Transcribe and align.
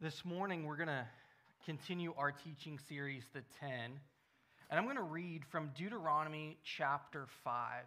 This 0.00 0.24
morning, 0.24 0.64
we're 0.64 0.76
going 0.76 0.86
to 0.86 1.04
continue 1.66 2.14
our 2.16 2.30
teaching 2.30 2.78
series, 2.88 3.24
The 3.32 3.42
Ten. 3.58 3.98
And 4.70 4.78
I'm 4.78 4.84
going 4.84 4.94
to 4.94 5.02
read 5.02 5.44
from 5.44 5.72
Deuteronomy 5.76 6.56
chapter 6.62 7.26
5. 7.42 7.82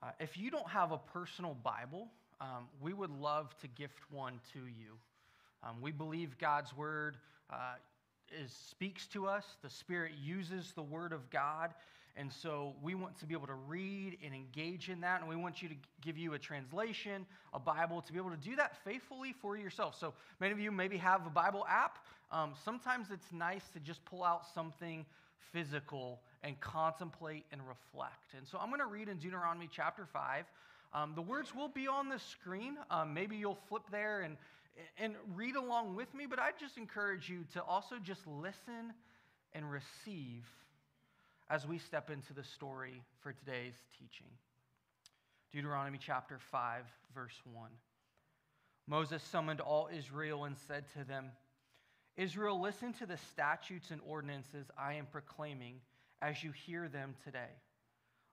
Uh, 0.00 0.10
if 0.20 0.38
you 0.38 0.52
don't 0.52 0.68
have 0.68 0.92
a 0.92 0.98
personal 0.98 1.56
Bible, 1.64 2.06
um, 2.40 2.68
we 2.80 2.92
would 2.92 3.10
love 3.10 3.58
to 3.58 3.66
gift 3.66 3.98
one 4.12 4.34
to 4.52 4.60
you. 4.60 4.98
Um, 5.64 5.80
we 5.80 5.90
believe 5.90 6.38
God's 6.38 6.76
word 6.76 7.16
uh, 7.52 7.74
is, 8.40 8.52
speaks 8.52 9.08
to 9.08 9.26
us, 9.26 9.44
the 9.64 9.70
Spirit 9.70 10.12
uses 10.22 10.70
the 10.76 10.82
word 10.82 11.12
of 11.12 11.28
God. 11.28 11.74
And 12.16 12.32
so 12.32 12.74
we 12.82 12.94
want 12.94 13.18
to 13.20 13.26
be 13.26 13.34
able 13.34 13.46
to 13.46 13.54
read 13.54 14.18
and 14.24 14.34
engage 14.34 14.88
in 14.88 15.00
that. 15.02 15.20
And 15.20 15.28
we 15.28 15.36
want 15.36 15.62
you 15.62 15.68
to 15.68 15.74
give 16.00 16.18
you 16.18 16.34
a 16.34 16.38
translation, 16.38 17.26
a 17.54 17.58
Bible, 17.58 18.02
to 18.02 18.12
be 18.12 18.18
able 18.18 18.30
to 18.30 18.36
do 18.36 18.56
that 18.56 18.76
faithfully 18.84 19.34
for 19.40 19.56
yourself. 19.56 19.96
So 19.98 20.12
many 20.40 20.52
of 20.52 20.58
you 20.58 20.70
maybe 20.70 20.96
have 20.98 21.26
a 21.26 21.30
Bible 21.30 21.64
app. 21.68 21.98
Um, 22.32 22.52
sometimes 22.64 23.08
it's 23.10 23.32
nice 23.32 23.62
to 23.72 23.80
just 23.80 24.04
pull 24.04 24.22
out 24.22 24.42
something 24.54 25.04
physical 25.52 26.20
and 26.42 26.58
contemplate 26.60 27.44
and 27.52 27.60
reflect. 27.66 28.34
And 28.36 28.46
so 28.46 28.58
I'm 28.58 28.68
going 28.68 28.80
to 28.80 28.86
read 28.86 29.08
in 29.08 29.18
Deuteronomy 29.18 29.68
chapter 29.70 30.06
5. 30.06 30.44
Um, 30.92 31.12
the 31.14 31.22
words 31.22 31.54
will 31.54 31.68
be 31.68 31.86
on 31.86 32.08
the 32.08 32.18
screen. 32.18 32.76
Um, 32.90 33.14
maybe 33.14 33.36
you'll 33.36 33.58
flip 33.68 33.82
there 33.90 34.22
and, 34.22 34.36
and 34.98 35.14
read 35.34 35.56
along 35.56 35.94
with 35.94 36.12
me, 36.14 36.26
but 36.28 36.38
I 36.38 36.50
just 36.58 36.76
encourage 36.78 37.28
you 37.28 37.44
to 37.54 37.62
also 37.62 37.96
just 38.02 38.26
listen 38.26 38.92
and 39.54 39.70
receive 39.70 40.44
as 41.50 41.66
we 41.66 41.78
step 41.78 42.10
into 42.10 42.32
the 42.32 42.44
story 42.44 43.02
for 43.20 43.32
today's 43.32 43.74
teaching. 43.98 44.28
Deuteronomy 45.52 45.98
chapter 46.00 46.38
5, 46.38 46.84
verse 47.12 47.34
1. 47.52 47.68
Moses 48.86 49.22
summoned 49.22 49.60
all 49.60 49.88
Israel 49.92 50.44
and 50.44 50.56
said 50.68 50.84
to 50.96 51.04
them, 51.04 51.26
Israel, 52.16 52.60
listen 52.60 52.92
to 52.94 53.06
the 53.06 53.16
statutes 53.32 53.90
and 53.90 54.00
ordinances 54.06 54.66
I 54.78 54.94
am 54.94 55.06
proclaiming 55.06 55.80
as 56.22 56.44
you 56.44 56.52
hear 56.52 56.88
them 56.88 57.16
today. 57.24 57.50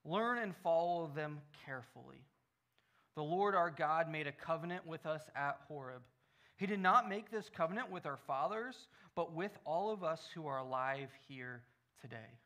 Learn 0.06 0.38
and 0.38 0.56
follow 0.58 1.12
them 1.16 1.40
carefully. 1.66 2.22
The 3.16 3.24
Lord 3.24 3.56
our 3.56 3.72
God 3.72 4.12
made 4.12 4.28
a 4.28 4.32
covenant 4.32 4.86
with 4.86 5.08
us 5.08 5.24
at 5.36 5.58
Horeb. 5.68 6.04
He 6.58 6.68
did 6.68 6.80
not 6.80 7.10
make 7.10 7.32
this 7.32 7.50
covenant 7.50 7.92
with 7.92 8.06
our 8.06 8.20
fathers, 8.28 8.76
but 9.16 9.34
with 9.34 9.58
all 9.66 9.92
of 9.92 10.04
us 10.04 10.22
who 10.36 10.46
are 10.46 10.60
alive 10.60 11.10
here 11.28 11.64
today. 12.00 12.38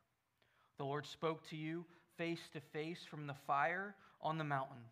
The 0.77 0.86
Lord 0.86 1.05
spoke 1.05 1.47
to 1.50 1.55
you 1.55 1.86
face 2.17 2.50
to 2.53 2.59
face 2.59 3.03
from 3.09 3.27
the 3.27 3.36
fire 3.47 3.95
on 4.22 4.38
the 4.38 4.44
mountain. 4.44 4.83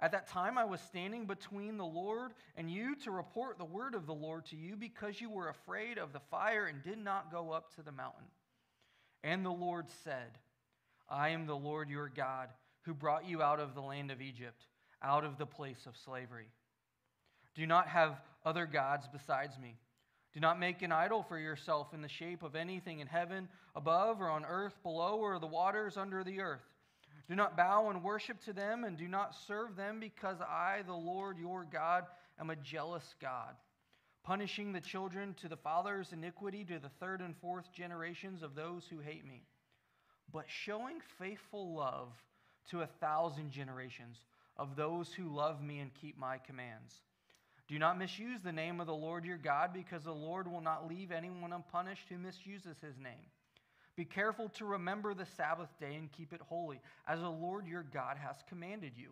At 0.00 0.12
that 0.12 0.28
time, 0.28 0.56
I 0.56 0.64
was 0.64 0.80
standing 0.80 1.26
between 1.26 1.76
the 1.76 1.84
Lord 1.84 2.32
and 2.56 2.70
you 2.70 2.94
to 2.96 3.10
report 3.10 3.58
the 3.58 3.64
word 3.64 3.94
of 3.94 4.06
the 4.06 4.14
Lord 4.14 4.46
to 4.46 4.56
you 4.56 4.76
because 4.76 5.20
you 5.20 5.28
were 5.28 5.48
afraid 5.48 5.98
of 5.98 6.12
the 6.12 6.20
fire 6.30 6.66
and 6.66 6.82
did 6.82 6.98
not 6.98 7.32
go 7.32 7.50
up 7.50 7.74
to 7.74 7.82
the 7.82 7.90
mountain. 7.90 8.26
And 9.24 9.44
the 9.44 9.50
Lord 9.50 9.86
said, 10.04 10.38
I 11.08 11.30
am 11.30 11.46
the 11.46 11.56
Lord 11.56 11.90
your 11.90 12.08
God 12.08 12.50
who 12.82 12.94
brought 12.94 13.28
you 13.28 13.42
out 13.42 13.58
of 13.58 13.74
the 13.74 13.80
land 13.80 14.12
of 14.12 14.22
Egypt, 14.22 14.62
out 15.02 15.24
of 15.24 15.36
the 15.36 15.46
place 15.46 15.84
of 15.86 15.96
slavery. 15.96 16.48
Do 17.56 17.66
not 17.66 17.88
have 17.88 18.20
other 18.44 18.66
gods 18.66 19.08
besides 19.12 19.58
me. 19.58 19.76
Do 20.38 20.42
not 20.42 20.60
make 20.60 20.82
an 20.82 20.92
idol 20.92 21.24
for 21.24 21.36
yourself 21.36 21.92
in 21.92 22.00
the 22.00 22.08
shape 22.08 22.44
of 22.44 22.54
anything 22.54 23.00
in 23.00 23.08
heaven 23.08 23.48
above 23.74 24.20
or 24.20 24.30
on 24.30 24.44
earth 24.44 24.80
below 24.84 25.16
or 25.16 25.40
the 25.40 25.48
waters 25.48 25.96
under 25.96 26.22
the 26.22 26.38
earth. 26.38 26.62
Do 27.28 27.34
not 27.34 27.56
bow 27.56 27.90
and 27.90 28.04
worship 28.04 28.40
to 28.44 28.52
them 28.52 28.84
and 28.84 28.96
do 28.96 29.08
not 29.08 29.34
serve 29.48 29.74
them 29.74 29.98
because 29.98 30.40
I, 30.40 30.82
the 30.86 30.94
Lord 30.94 31.38
your 31.38 31.66
God, 31.68 32.04
am 32.38 32.50
a 32.50 32.54
jealous 32.54 33.16
God, 33.20 33.56
punishing 34.22 34.72
the 34.72 34.80
children 34.80 35.34
to 35.40 35.48
the 35.48 35.56
father's 35.56 36.12
iniquity 36.12 36.64
to 36.66 36.78
the 36.78 36.92
third 37.00 37.20
and 37.20 37.36
fourth 37.38 37.72
generations 37.72 38.44
of 38.44 38.54
those 38.54 38.84
who 38.86 39.00
hate 39.00 39.26
me, 39.26 39.42
but 40.32 40.44
showing 40.46 41.00
faithful 41.18 41.74
love 41.74 42.12
to 42.70 42.82
a 42.82 42.90
thousand 43.00 43.50
generations 43.50 44.18
of 44.56 44.76
those 44.76 45.12
who 45.12 45.34
love 45.34 45.60
me 45.60 45.80
and 45.80 45.90
keep 46.00 46.16
my 46.16 46.38
commands. 46.38 46.94
Do 47.68 47.78
not 47.78 47.98
misuse 47.98 48.40
the 48.42 48.50
name 48.50 48.80
of 48.80 48.86
the 48.86 48.94
Lord 48.94 49.26
your 49.26 49.36
God, 49.36 49.74
because 49.74 50.04
the 50.04 50.12
Lord 50.12 50.50
will 50.50 50.62
not 50.62 50.88
leave 50.88 51.12
anyone 51.12 51.52
unpunished 51.52 52.06
who 52.08 52.16
misuses 52.16 52.80
his 52.80 52.98
name. 52.98 53.26
Be 53.94 54.06
careful 54.06 54.48
to 54.50 54.64
remember 54.64 55.12
the 55.12 55.26
Sabbath 55.26 55.68
day 55.78 55.94
and 55.94 56.10
keep 56.10 56.32
it 56.32 56.40
holy, 56.48 56.80
as 57.06 57.20
the 57.20 57.28
Lord 57.28 57.66
your 57.66 57.82
God 57.82 58.16
has 58.16 58.36
commanded 58.48 58.92
you. 58.96 59.10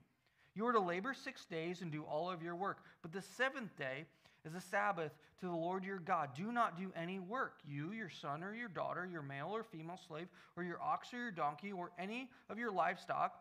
You 0.55 0.67
are 0.67 0.73
to 0.73 0.81
labor 0.81 1.13
six 1.13 1.45
days 1.45 1.83
and 1.83 1.93
do 1.93 2.03
all 2.05 2.31
of 2.31 2.43
your 2.43 2.57
work, 2.57 2.79
but 3.03 3.13
the 3.13 3.21
seventh 3.21 3.77
day 3.77 4.07
is 4.47 4.55
a 4.55 4.61
Sabbath 4.61 5.13
to 5.41 5.47
the 5.47 5.53
Lord 5.53 5.85
your 5.85 5.99
God. 5.99 6.31
Do 6.35 6.51
not 6.51 6.79
do 6.79 6.91
any 6.97 7.19
work, 7.19 7.59
you, 7.69 7.93
your 7.93 8.09
son 8.09 8.43
or 8.43 8.55
your 8.55 8.69
daughter, 8.69 9.07
your 9.11 9.23
male 9.23 9.51
or 9.53 9.65
female 9.65 10.01
slave, 10.09 10.29
or 10.57 10.63
your 10.63 10.81
ox 10.81 11.13
or 11.13 11.19
your 11.19 11.31
donkey, 11.31 11.73
or 11.73 11.91
any 11.99 12.31
of 12.49 12.59
your 12.59 12.73
livestock, 12.73 13.35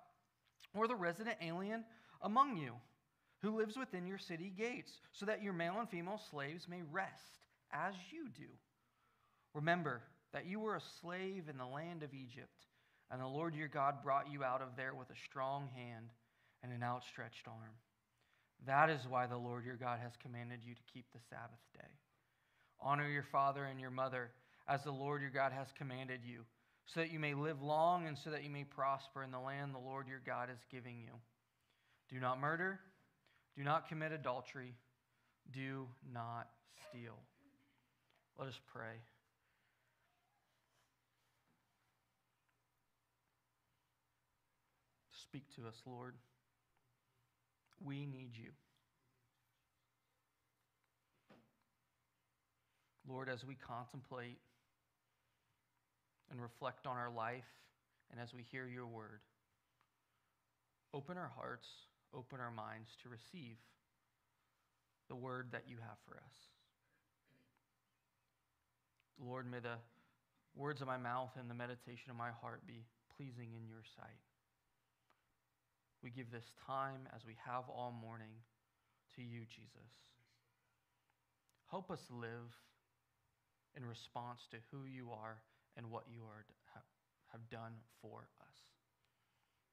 or 0.75 0.89
the 0.89 0.95
resident 0.95 1.37
alien 1.41 1.85
among 2.21 2.57
you 2.57 2.73
who 3.41 3.57
lives 3.57 3.77
within 3.77 4.07
your 4.07 4.17
city 4.17 4.51
gates, 4.57 4.91
so 5.11 5.25
that 5.25 5.43
your 5.43 5.53
male 5.53 5.75
and 5.79 5.89
female 5.89 6.19
slaves 6.31 6.67
may 6.67 6.81
rest 6.91 7.45
as 7.71 7.93
you 8.11 8.29
do. 8.29 8.49
Remember 9.53 10.01
that 10.33 10.45
you 10.45 10.59
were 10.59 10.75
a 10.75 10.81
slave 11.01 11.43
in 11.49 11.57
the 11.57 11.65
land 11.65 12.03
of 12.03 12.13
Egypt, 12.13 12.65
and 13.11 13.21
the 13.21 13.27
Lord 13.27 13.55
your 13.55 13.67
God 13.67 14.03
brought 14.03 14.31
you 14.31 14.43
out 14.43 14.61
of 14.61 14.75
there 14.75 14.93
with 14.93 15.09
a 15.09 15.25
strong 15.29 15.69
hand 15.75 16.09
and 16.63 16.73
an 16.73 16.83
outstretched 16.83 17.47
arm. 17.47 17.75
That 18.65 18.89
is 18.89 19.01
why 19.07 19.27
the 19.27 19.37
Lord 19.37 19.65
your 19.65 19.75
God 19.75 19.99
has 20.01 20.13
commanded 20.21 20.61
you 20.63 20.73
to 20.73 20.81
keep 20.93 21.05
the 21.13 21.19
Sabbath 21.29 21.59
day. 21.73 21.91
Honor 22.81 23.07
your 23.07 23.25
father 23.31 23.65
and 23.65 23.79
your 23.79 23.91
mother, 23.91 24.31
as 24.67 24.83
the 24.83 24.91
Lord 24.91 25.21
your 25.21 25.31
God 25.31 25.51
has 25.51 25.67
commanded 25.77 26.21
you, 26.25 26.41
so 26.85 26.99
that 26.99 27.11
you 27.11 27.19
may 27.19 27.33
live 27.33 27.61
long 27.61 28.07
and 28.07 28.17
so 28.17 28.29
that 28.31 28.43
you 28.43 28.49
may 28.49 28.63
prosper 28.63 29.23
in 29.23 29.31
the 29.31 29.39
land 29.39 29.73
the 29.73 29.79
Lord 29.79 30.07
your 30.07 30.21
God 30.25 30.49
is 30.49 30.59
giving 30.71 30.99
you. 30.99 31.11
Do 32.09 32.19
not 32.19 32.39
murder. 32.39 32.79
Do 33.57 33.63
not 33.63 33.87
commit 33.87 34.11
adultery. 34.11 34.73
Do 35.53 35.87
not 36.13 36.49
steal. 36.89 37.15
Let 38.37 38.49
us 38.49 38.59
pray. 38.73 38.95
Speak 45.23 45.43
to 45.55 45.67
us, 45.67 45.75
Lord. 45.85 46.15
We 47.83 48.05
need 48.05 48.31
you. 48.33 48.51
Lord, 53.07 53.29
as 53.29 53.45
we 53.45 53.55
contemplate 53.55 54.39
and 56.31 56.41
reflect 56.41 56.87
on 56.87 56.97
our 56.97 57.11
life, 57.11 57.43
and 58.11 58.19
as 58.19 58.33
we 58.33 58.43
hear 58.51 58.67
your 58.67 58.87
word, 58.87 59.19
open 60.93 61.17
our 61.17 61.31
hearts 61.35 61.67
open 62.15 62.39
our 62.39 62.51
minds 62.51 62.95
to 63.03 63.09
receive 63.09 63.59
the 65.09 65.15
word 65.15 65.47
that 65.51 65.67
you 65.67 65.77
have 65.77 65.99
for 66.07 66.15
us. 66.17 66.37
Lord, 69.19 69.49
may 69.49 69.59
the 69.59 69.77
words 70.55 70.81
of 70.81 70.87
my 70.87 70.97
mouth 70.97 71.31
and 71.39 71.49
the 71.49 71.55
meditation 71.55 72.09
of 72.09 72.17
my 72.17 72.31
heart 72.41 72.65
be 72.65 72.83
pleasing 73.15 73.51
in 73.55 73.67
your 73.67 73.83
sight. 73.95 74.23
We 76.03 76.09
give 76.09 76.31
this 76.31 76.51
time 76.65 77.07
as 77.15 77.25
we 77.25 77.35
have 77.45 77.65
all 77.69 77.93
morning 77.93 78.43
to 79.15 79.21
you, 79.21 79.41
Jesus. 79.47 79.91
Help 81.69 81.91
us 81.91 82.01
live 82.11 82.53
in 83.75 83.85
response 83.85 84.47
to 84.51 84.57
who 84.71 84.85
you 84.85 85.11
are 85.11 85.41
and 85.77 85.91
what 85.91 86.05
you 86.07 86.21
are, 86.23 86.45
have 87.31 87.49
done 87.49 87.73
for 88.01 88.27
us. 88.39 88.57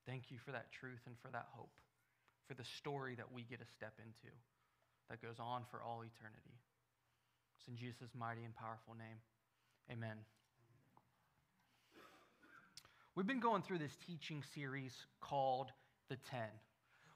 Thank 0.06 0.30
you 0.30 0.38
for 0.44 0.50
that 0.50 0.72
truth 0.72 0.98
and 1.06 1.14
for 1.22 1.30
that 1.30 1.47
hope 1.54 1.78
for 2.47 2.54
the 2.54 2.64
story 2.64 3.14
that 3.16 3.32
we 3.32 3.42
get 3.42 3.60
to 3.60 3.66
step 3.76 3.94
into 3.98 4.34
that 5.08 5.22
goes 5.22 5.38
on 5.38 5.62
for 5.70 5.82
all 5.82 6.03
eternity. 6.03 6.56
It's 7.59 7.68
in 7.68 7.77
Jesus' 7.77 8.10
mighty 8.18 8.44
and 8.44 8.54
powerful 8.54 8.94
name. 8.94 9.18
Amen. 9.91 10.16
We've 13.15 13.27
been 13.27 13.41
going 13.41 13.62
through 13.62 13.78
this 13.78 13.97
teaching 14.06 14.42
series 14.54 14.94
called 15.21 15.68
The 16.09 16.16
Ten. 16.30 16.48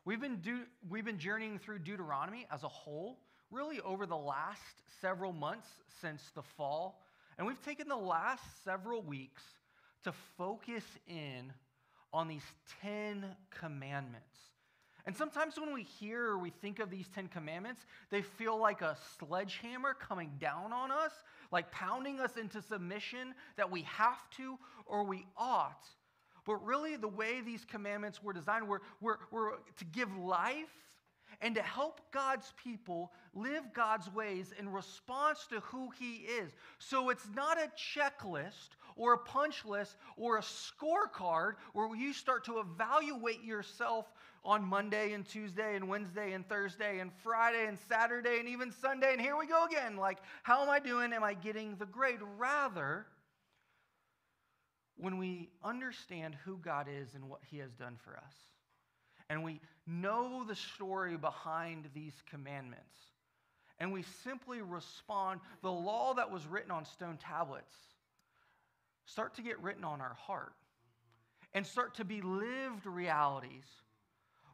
We've 0.05 0.20
been, 0.20 0.37
do, 0.37 0.61
we've 0.88 1.05
been 1.05 1.19
journeying 1.19 1.58
through 1.58 1.81
Deuteronomy 1.81 2.46
as 2.52 2.62
a 2.62 2.69
whole, 2.69 3.19
really 3.50 3.81
over 3.81 4.06
the 4.06 4.17
last 4.17 4.61
several 5.00 5.32
months 5.32 5.69
since 6.00 6.22
the 6.34 6.43
fall. 6.56 7.02
And 7.38 7.46
we've 7.46 7.62
taken 7.64 7.88
the 7.88 7.96
last 7.96 8.43
several 8.64 9.02
weeks 9.02 9.43
to 10.05 10.12
focus 10.37 10.84
in 11.08 11.52
on 12.12 12.29
these 12.29 12.44
10 12.82 13.25
commandments 13.58 14.37
and 15.06 15.17
sometimes 15.17 15.58
when 15.58 15.73
we 15.73 15.85
hear 15.85 16.25
or 16.25 16.38
we 16.38 16.50
think 16.50 16.81
of 16.81 16.91
these 16.91 17.06
Ten 17.08 17.29
Commandments, 17.29 17.87
they 18.11 18.23
feel 18.23 18.58
like 18.58 18.82
a 18.82 18.97
sledgehammer 19.19 19.94
coming 19.94 20.32
down 20.41 20.73
on 20.73 20.91
us, 20.91 21.12
like 21.53 21.70
pounding 21.70 22.19
us 22.19 22.37
into 22.37 22.61
submission 22.61 23.32
that 23.56 23.70
we 23.70 23.82
have 23.82 24.29
to 24.38 24.58
or 24.85 25.05
we 25.05 25.25
ought. 25.37 25.87
But 26.44 26.64
really, 26.64 26.97
the 26.97 27.08
way 27.08 27.41
these 27.41 27.64
commandments 27.64 28.23
were 28.23 28.32
designed 28.32 28.67
were, 28.67 28.82
were, 29.00 29.20
were 29.31 29.58
to 29.79 29.85
give 29.85 30.17
life 30.17 30.73
and 31.41 31.55
to 31.55 31.62
help 31.62 32.00
God's 32.12 32.53
people 32.62 33.12
live 33.35 33.64
God's 33.75 34.12
ways 34.12 34.53
in 34.58 34.69
response 34.69 35.47
to 35.50 35.61
who 35.61 35.91
He 35.99 36.26
is. 36.41 36.53
So 36.79 37.11
it's 37.11 37.29
not 37.35 37.58
a 37.58 37.70
checklist 37.76 38.70
or 38.97 39.12
a 39.12 39.19
punch 39.19 39.64
list 39.64 39.97
or 40.17 40.38
a 40.38 40.43
scorecard 40.43 41.55
where 41.75 41.94
you 41.94 42.12
start 42.12 42.44
to 42.47 42.58
evaluate 42.58 43.44
yourself 43.44 44.06
on 44.46 44.64
Monday 44.64 45.12
and 45.12 45.26
Tuesday 45.26 45.75
and 45.75 45.88
Wednesday 45.88 46.32
and 46.32 46.48
Thursday 46.48 47.00
and 47.00 47.10
Friday 47.25 47.66
and 47.66 47.76
Saturday 47.88 48.38
and 48.38 48.48
even 48.48 48.70
Sunday. 48.70 49.12
And 49.12 49.20
here 49.20 49.37
we 49.37 49.46
go 49.46 49.66
again. 49.66 49.96
Like, 49.96 50.19
how 50.44 50.62
am 50.62 50.70
I 50.70 50.78
doing? 50.78 51.12
Am 51.12 51.25
I 51.25 51.34
getting 51.34 51.75
the 51.76 51.87
grade? 51.87 52.20
Rather, 52.38 53.06
when 54.96 55.19
we 55.19 55.50
understand 55.64 56.37
who 56.44 56.58
God 56.58 56.87
is 56.88 57.14
and 57.14 57.28
what 57.28 57.40
He 57.50 57.58
has 57.58 57.72
done 57.72 57.96
for 58.02 58.16
us, 58.16 58.34
and 59.28 59.43
we 59.43 59.60
know 59.87 60.44
the 60.46 60.54
story 60.54 61.16
behind 61.16 61.88
these 61.93 62.14
commandments, 62.31 62.94
and 63.81 63.93
we 63.93 64.04
simply 64.22 64.62
respond, 64.62 65.40
the 65.62 65.72
law 65.72 66.14
that 66.14 66.31
was 66.31 66.46
written 66.46 66.70
on 66.70 66.84
stone 66.84 67.19
tablets 67.19 67.75
start 69.04 69.34
to 69.34 69.43
get 69.43 69.60
written 69.60 69.84
on 69.84 70.00
our 70.00 70.14
heart 70.14 70.54
and 71.52 71.66
start 71.66 71.94
to 71.96 72.04
be 72.04 72.22
lived 72.22 72.87
realities 72.87 73.64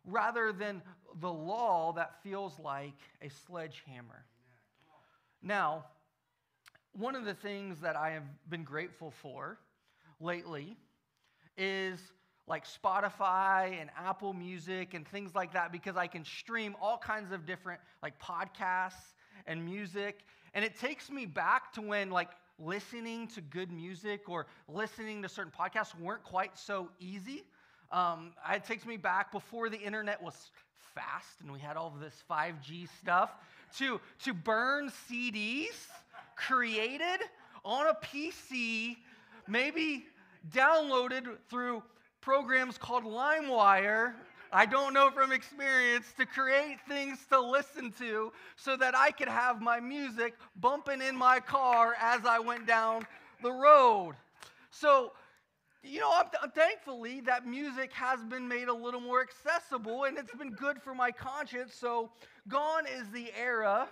rather 0.04 0.52
than 0.52 0.82
the 1.20 1.32
law 1.32 1.92
that 1.92 2.22
feels 2.22 2.58
like 2.58 2.98
a 3.20 3.28
sledgehammer. 3.28 4.24
Now, 5.42 5.84
one 6.92 7.14
of 7.14 7.24
the 7.24 7.34
things 7.34 7.80
that 7.80 7.96
I 7.96 8.10
have 8.10 8.24
been 8.48 8.64
grateful 8.64 9.10
for 9.10 9.58
lately 10.20 10.76
is 11.56 12.00
like 12.46 12.64
Spotify 12.66 13.80
and 13.80 13.90
Apple 13.96 14.32
Music 14.32 14.94
and 14.94 15.06
things 15.06 15.34
like 15.34 15.52
that 15.52 15.72
because 15.72 15.96
I 15.96 16.06
can 16.06 16.24
stream 16.24 16.76
all 16.80 16.98
kinds 16.98 17.32
of 17.32 17.46
different 17.46 17.80
like 18.02 18.18
podcasts 18.20 19.14
and 19.46 19.64
music. 19.64 20.24
And 20.54 20.64
it 20.64 20.78
takes 20.78 21.10
me 21.10 21.24
back 21.24 21.72
to 21.74 21.82
when 21.82 22.10
like 22.10 22.30
listening 22.58 23.26
to 23.28 23.40
good 23.40 23.72
music 23.72 24.28
or 24.28 24.46
listening 24.68 25.22
to 25.22 25.28
certain 25.28 25.52
podcasts 25.56 25.98
weren't 25.98 26.24
quite 26.24 26.58
so 26.58 26.90
easy. 27.00 27.44
Um, 27.92 28.32
it 28.50 28.64
takes 28.64 28.86
me 28.86 28.96
back 28.96 29.30
before 29.30 29.68
the 29.68 29.78
internet 29.78 30.22
was 30.22 30.50
fast 30.94 31.40
and 31.42 31.52
we 31.52 31.58
had 31.58 31.76
all 31.76 31.88
of 31.88 32.00
this 32.00 32.24
5G 32.30 32.88
stuff 32.98 33.30
to, 33.76 34.00
to 34.24 34.32
burn 34.32 34.90
CDs 35.10 35.88
created 36.34 37.20
on 37.64 37.86
a 37.88 37.94
PC, 37.94 38.96
maybe 39.46 40.06
downloaded 40.50 41.36
through 41.50 41.82
programs 42.22 42.78
called 42.78 43.04
LimeWire. 43.04 44.14
I 44.50 44.66
don't 44.66 44.94
know 44.94 45.10
from 45.10 45.30
experience 45.30 46.06
to 46.18 46.24
create 46.24 46.78
things 46.88 47.18
to 47.30 47.40
listen 47.40 47.92
to 47.98 48.32
so 48.56 48.76
that 48.76 48.96
I 48.96 49.10
could 49.10 49.28
have 49.28 49.60
my 49.60 49.80
music 49.80 50.34
bumping 50.60 51.02
in 51.02 51.14
my 51.14 51.40
car 51.40 51.94
as 52.00 52.24
I 52.24 52.38
went 52.38 52.66
down 52.66 53.06
the 53.42 53.52
road. 53.52 54.14
So 54.70 55.12
you 55.82 56.00
know, 56.00 56.12
I'm, 56.14 56.50
thankfully 56.50 57.20
that 57.22 57.46
music 57.46 57.92
has 57.92 58.22
been 58.24 58.46
made 58.46 58.68
a 58.68 58.74
little 58.74 59.00
more 59.00 59.20
accessible 59.20 60.04
and 60.04 60.16
it's 60.16 60.34
been 60.34 60.52
good 60.52 60.80
for 60.80 60.94
my 60.94 61.10
conscience. 61.10 61.74
So, 61.74 62.10
gone 62.48 62.84
is 62.86 63.10
the 63.10 63.32
era 63.38 63.88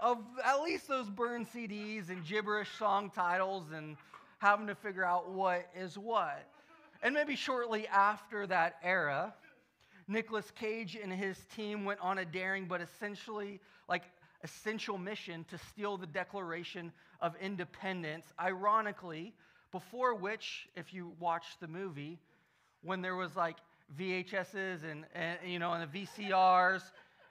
of 0.00 0.18
at 0.44 0.62
least 0.62 0.88
those 0.88 1.08
burned 1.08 1.46
CDs 1.48 2.08
and 2.08 2.24
gibberish 2.24 2.68
song 2.78 3.10
titles 3.14 3.64
and 3.74 3.96
having 4.38 4.66
to 4.68 4.74
figure 4.74 5.04
out 5.04 5.30
what 5.30 5.68
is 5.76 5.98
what. 5.98 6.46
And 7.02 7.14
maybe 7.14 7.36
shortly 7.36 7.86
after 7.88 8.46
that 8.46 8.76
era, 8.82 9.34
Nicolas 10.06 10.50
Cage 10.52 10.96
and 11.00 11.12
his 11.12 11.36
team 11.54 11.84
went 11.84 12.00
on 12.00 12.18
a 12.18 12.24
daring 12.24 12.66
but 12.66 12.80
essentially 12.80 13.60
like 13.88 14.04
essential 14.42 14.96
mission 14.96 15.44
to 15.50 15.58
steal 15.58 15.96
the 15.96 16.06
Declaration 16.06 16.92
of 17.20 17.34
Independence. 17.40 18.26
Ironically, 18.40 19.34
before 19.72 20.14
which, 20.14 20.68
if 20.76 20.92
you 20.92 21.12
watch 21.18 21.44
the 21.60 21.68
movie, 21.68 22.18
when 22.82 23.02
there 23.02 23.16
was 23.16 23.36
like 23.36 23.56
VHSs 23.98 24.84
and, 24.90 25.04
and 25.14 25.38
you 25.46 25.58
know, 25.58 25.72
and 25.72 25.90
the 25.90 26.06
VCRs, 26.06 26.82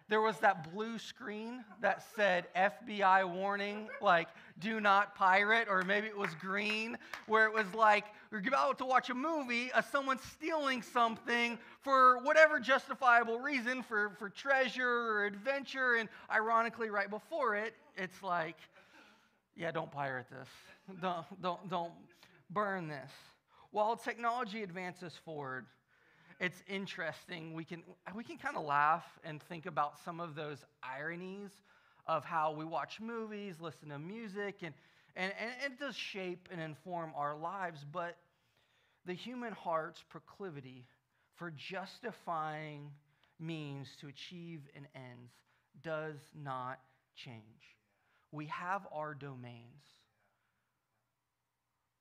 there 0.10 0.22
was 0.22 0.38
that 0.40 0.74
blue 0.74 0.98
screen 0.98 1.66
that 1.82 2.02
said 2.16 2.46
FBI 2.56 3.30
warning, 3.30 3.90
like 4.02 4.30
do 4.60 4.80
not 4.80 5.16
pirate, 5.16 5.68
or 5.70 5.84
maybe 5.84 6.08
it 6.08 6.18
was 6.18 6.30
green, 6.40 6.98
where 7.26 7.46
it 7.46 7.54
was 7.54 7.66
like 7.74 8.06
you're 8.32 8.42
about 8.48 8.78
to 8.78 8.86
watch 8.86 9.10
a 9.10 9.14
movie 9.14 9.72
of 9.74 9.86
someone 9.92 10.18
stealing 10.20 10.82
something 10.82 11.58
for 11.82 12.20
whatever 12.20 12.60
justifiable 12.60 13.40
reason, 13.40 13.84
for, 13.84 14.12
for 14.18 14.30
treasure 14.30 14.88
or 14.90 15.26
adventure. 15.26 15.96
And 15.96 16.08
ironically, 16.32 16.90
right 16.90 17.10
before 17.10 17.56
it, 17.56 17.74
it's 17.98 18.24
like, 18.24 18.58
yeah, 19.58 19.72
don't 19.72 19.92
pirate 19.92 20.28
this. 20.30 20.48
Don't, 21.02 21.42
don't, 21.42 21.70
don't 21.70 21.92
burn 22.50 22.88
this. 22.88 23.12
While 23.72 23.96
technology 23.96 24.64
advances 24.64 25.14
forward, 25.26 25.66
it's 26.40 26.62
interesting. 26.68 27.54
We 27.54 27.66
can, 27.66 27.84
we 28.16 28.24
can 28.24 28.38
kind 28.38 28.58
of 28.58 28.64
laugh 28.64 29.06
and 29.24 29.42
think 29.44 29.66
about 29.66 29.98
some 30.04 30.20
of 30.20 30.36
those 30.36 30.64
ironies 30.84 31.52
of 32.06 32.24
how 32.24 32.54
we 32.54 32.64
watch 32.64 33.00
movies, 33.02 33.56
listen 33.60 33.90
to 33.90 34.00
music, 34.00 34.58
and, 34.62 34.74
and, 35.16 35.34
and 35.40 35.52
it 35.74 35.80
does 35.80 35.96
shape 35.96 36.48
and 36.52 36.62
inform 36.62 37.12
our 37.16 37.36
lives. 37.36 37.86
But 37.92 38.18
the 39.06 39.14
human 39.14 39.54
heart's 39.54 40.04
proclivity 40.10 40.86
for 41.36 41.52
justifying 41.52 42.92
means 43.40 43.88
to 44.02 44.08
achieve 44.08 44.62
an 44.76 44.88
ends 44.96 45.32
does 45.84 46.18
not 46.36 46.80
change. 47.16 47.76
We 48.32 48.46
have 48.48 48.88
our 48.92 49.14
domains 49.14 49.84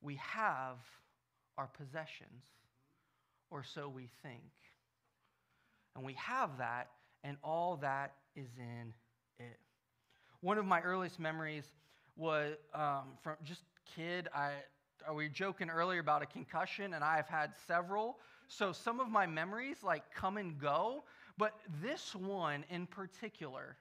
we 0.02 0.16
have 0.16 0.76
our 1.58 1.68
possessions, 1.68 2.44
or 3.50 3.62
so 3.62 3.88
we 3.88 4.08
think. 4.22 4.42
And 5.94 6.04
we 6.04 6.12
have 6.14 6.58
that, 6.58 6.90
and 7.24 7.36
all 7.42 7.76
that 7.78 8.12
is 8.34 8.48
in 8.58 8.92
it. 9.38 9.58
One 10.40 10.58
of 10.58 10.66
my 10.66 10.80
earliest 10.80 11.18
memories 11.18 11.64
was 12.16 12.56
um, 12.74 13.16
from 13.22 13.36
just 13.44 13.62
kid. 13.94 14.28
I 14.34 14.52
we 15.14 15.24
were 15.24 15.28
joking 15.28 15.70
earlier 15.70 16.00
about 16.00 16.22
a 16.22 16.26
concussion, 16.26 16.94
and 16.94 17.04
I've 17.04 17.28
had 17.28 17.52
several. 17.66 18.18
So 18.48 18.72
some 18.72 19.00
of 19.00 19.08
my 19.08 19.26
memories 19.26 19.78
like 19.82 20.02
come 20.14 20.36
and 20.36 20.58
go, 20.58 21.04
but 21.38 21.54
this 21.82 22.14
one 22.14 22.64
in 22.70 22.86
particular 22.86 23.76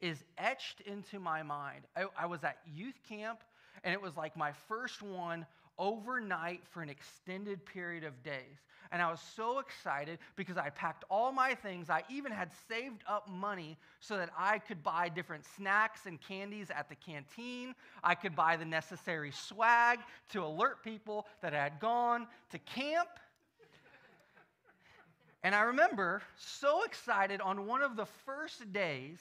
is 0.00 0.24
etched 0.36 0.80
into 0.82 1.18
my 1.18 1.42
mind. 1.42 1.84
I, 1.96 2.04
I 2.18 2.26
was 2.26 2.44
at 2.44 2.58
youth 2.66 2.98
camp 3.08 3.40
and 3.84 3.92
it 3.92 4.00
was 4.00 4.16
like 4.16 4.36
my 4.36 4.52
first 4.68 5.02
one 5.02 5.46
overnight 5.78 6.62
for 6.70 6.82
an 6.82 6.88
extended 6.88 7.64
period 7.64 8.04
of 8.04 8.22
days. 8.22 8.66
And 8.90 9.02
I 9.02 9.10
was 9.10 9.20
so 9.36 9.58
excited 9.58 10.18
because 10.36 10.56
I 10.56 10.70
packed 10.70 11.04
all 11.10 11.30
my 11.30 11.54
things. 11.54 11.90
I 11.90 12.04
even 12.08 12.32
had 12.32 12.50
saved 12.68 13.02
up 13.06 13.28
money 13.28 13.76
so 14.00 14.16
that 14.16 14.30
I 14.36 14.58
could 14.58 14.82
buy 14.82 15.08
different 15.08 15.44
snacks 15.56 16.06
and 16.06 16.20
candies 16.20 16.70
at 16.70 16.88
the 16.88 16.94
canteen. 16.94 17.74
I 18.02 18.14
could 18.14 18.34
buy 18.34 18.56
the 18.56 18.64
necessary 18.64 19.30
swag 19.30 19.98
to 20.32 20.42
alert 20.42 20.82
people 20.82 21.26
that 21.42 21.54
I 21.54 21.62
had 21.62 21.80
gone 21.80 22.26
to 22.50 22.58
camp. 22.58 23.08
And 25.42 25.54
I 25.54 25.62
remember 25.62 26.22
so 26.36 26.82
excited 26.84 27.40
on 27.40 27.66
one 27.66 27.82
of 27.82 27.94
the 27.94 28.06
first 28.06 28.72
days, 28.72 29.20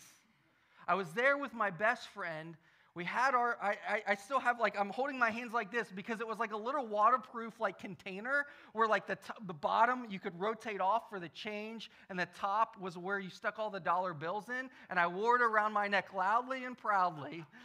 I 0.88 0.96
was 0.96 1.12
there 1.12 1.38
with 1.38 1.54
my 1.54 1.70
best 1.70 2.08
friend, 2.08 2.56
we 2.98 3.06
had 3.06 3.36
our 3.36 3.58
I, 3.62 3.76
I, 3.88 4.02
I, 4.08 4.16
still 4.16 4.40
have 4.40 4.60
like 4.60 4.78
i'm 4.78 4.90
holding 4.90 5.20
my 5.20 5.30
hands 5.30 5.54
like 5.54 5.72
this 5.72 5.88
because 5.96 6.20
it 6.20 6.28
was 6.28 6.40
like 6.40 6.52
a 6.52 6.58
little 6.58 6.88
waterproof 6.88 7.60
like 7.60 7.78
container 7.78 8.48
where 8.74 8.88
like 8.88 9.06
the, 9.06 9.16
t- 9.16 9.46
the 9.46 9.54
bottom 9.54 10.08
you 10.10 10.20
could 10.20 10.38
rotate 10.40 10.82
off 10.82 11.04
for 11.08 11.20
the 11.20 11.30
change 11.30 11.92
and 12.10 12.18
the 12.18 12.28
top 12.40 12.76
was 12.82 12.98
where 12.98 13.20
you 13.20 13.30
stuck 13.30 13.60
all 13.60 13.70
the 13.70 13.80
dollar 13.80 14.16
bills 14.16 14.50
in. 14.50 14.68
And 14.90 15.00
i 15.00 15.06
wore 15.06 15.36
it 15.36 15.44
around 15.44 15.74
my 15.74 15.88
neck 15.88 16.08
loudly 16.14 16.66
and 16.66 16.76
proudly. 16.78 17.46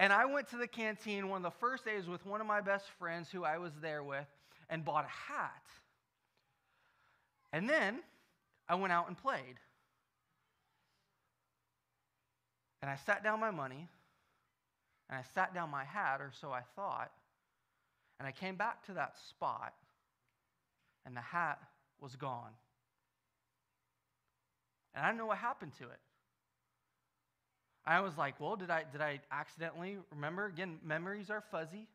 And 0.00 0.12
i 0.12 0.24
went 0.24 0.48
to 0.48 0.56
the 0.56 0.66
canteen 0.66 1.28
one 1.28 1.44
of 1.46 1.52
the 1.52 1.58
first 1.60 1.84
days 1.84 2.08
with 2.08 2.26
one 2.26 2.40
of 2.40 2.48
my 2.48 2.60
best 2.60 2.86
friends 2.98 3.30
who 3.30 3.44
i 3.44 3.58
was 3.58 3.70
there 3.80 4.02
with 4.02 4.26
and 4.68 4.84
bought 4.84 5.04
a 5.04 5.32
hat. 5.32 5.62
And 7.52 7.70
then 7.70 8.00
i 8.68 8.74
went 8.74 8.92
out 8.92 9.06
and 9.06 9.16
played. 9.16 9.60
And 12.82 12.90
i 12.90 12.96
sat 12.96 13.22
down 13.22 13.38
my 13.38 13.52
money 13.52 13.88
and 15.08 15.18
I 15.18 15.22
sat 15.34 15.54
down 15.54 15.70
my 15.70 15.84
hat, 15.84 16.20
or 16.20 16.32
so 16.40 16.50
I 16.50 16.62
thought, 16.76 17.10
and 18.18 18.26
I 18.26 18.32
came 18.32 18.56
back 18.56 18.84
to 18.86 18.94
that 18.94 19.16
spot, 19.28 19.74
and 21.04 21.16
the 21.16 21.20
hat 21.20 21.58
was 22.00 22.16
gone. 22.16 22.52
And 24.94 25.04
I 25.04 25.08
don't 25.08 25.18
know 25.18 25.26
what 25.26 25.38
happened 25.38 25.72
to 25.78 25.84
it. 25.84 26.00
I 27.86 28.00
was 28.00 28.16
like, 28.16 28.40
well, 28.40 28.56
did 28.56 28.70
I, 28.70 28.84
did 28.90 29.00
I 29.00 29.20
accidentally 29.30 29.98
remember? 30.10 30.46
Again, 30.46 30.78
memories 30.82 31.28
are 31.28 31.42
fuzzy. 31.50 31.86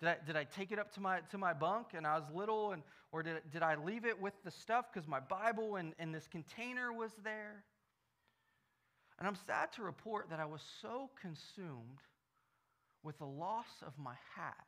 Did 0.00 0.08
I, 0.08 0.16
did 0.26 0.36
I 0.36 0.44
take 0.44 0.72
it 0.72 0.78
up 0.78 0.94
to 0.94 1.00
my, 1.00 1.20
to 1.30 1.36
my 1.36 1.52
bunk 1.52 1.88
and 1.94 2.06
I 2.06 2.14
was 2.14 2.24
little, 2.34 2.72
and, 2.72 2.82
or 3.12 3.22
did, 3.22 3.42
did 3.52 3.62
I 3.62 3.74
leave 3.74 4.06
it 4.06 4.18
with 4.18 4.32
the 4.44 4.50
stuff 4.50 4.86
because 4.92 5.06
my 5.06 5.20
Bible 5.20 5.76
and, 5.76 5.92
and 5.98 6.14
this 6.14 6.26
container 6.26 6.90
was 6.90 7.10
there? 7.22 7.64
And 9.20 9.28
I'm 9.28 9.36
sad 9.46 9.70
to 9.74 9.82
report 9.82 10.30
that 10.30 10.40
I 10.40 10.46
was 10.46 10.62
so 10.80 11.10
consumed 11.20 12.00
with 13.02 13.18
the 13.18 13.26
loss 13.26 13.68
of 13.86 13.92
my 13.98 14.14
hat 14.34 14.66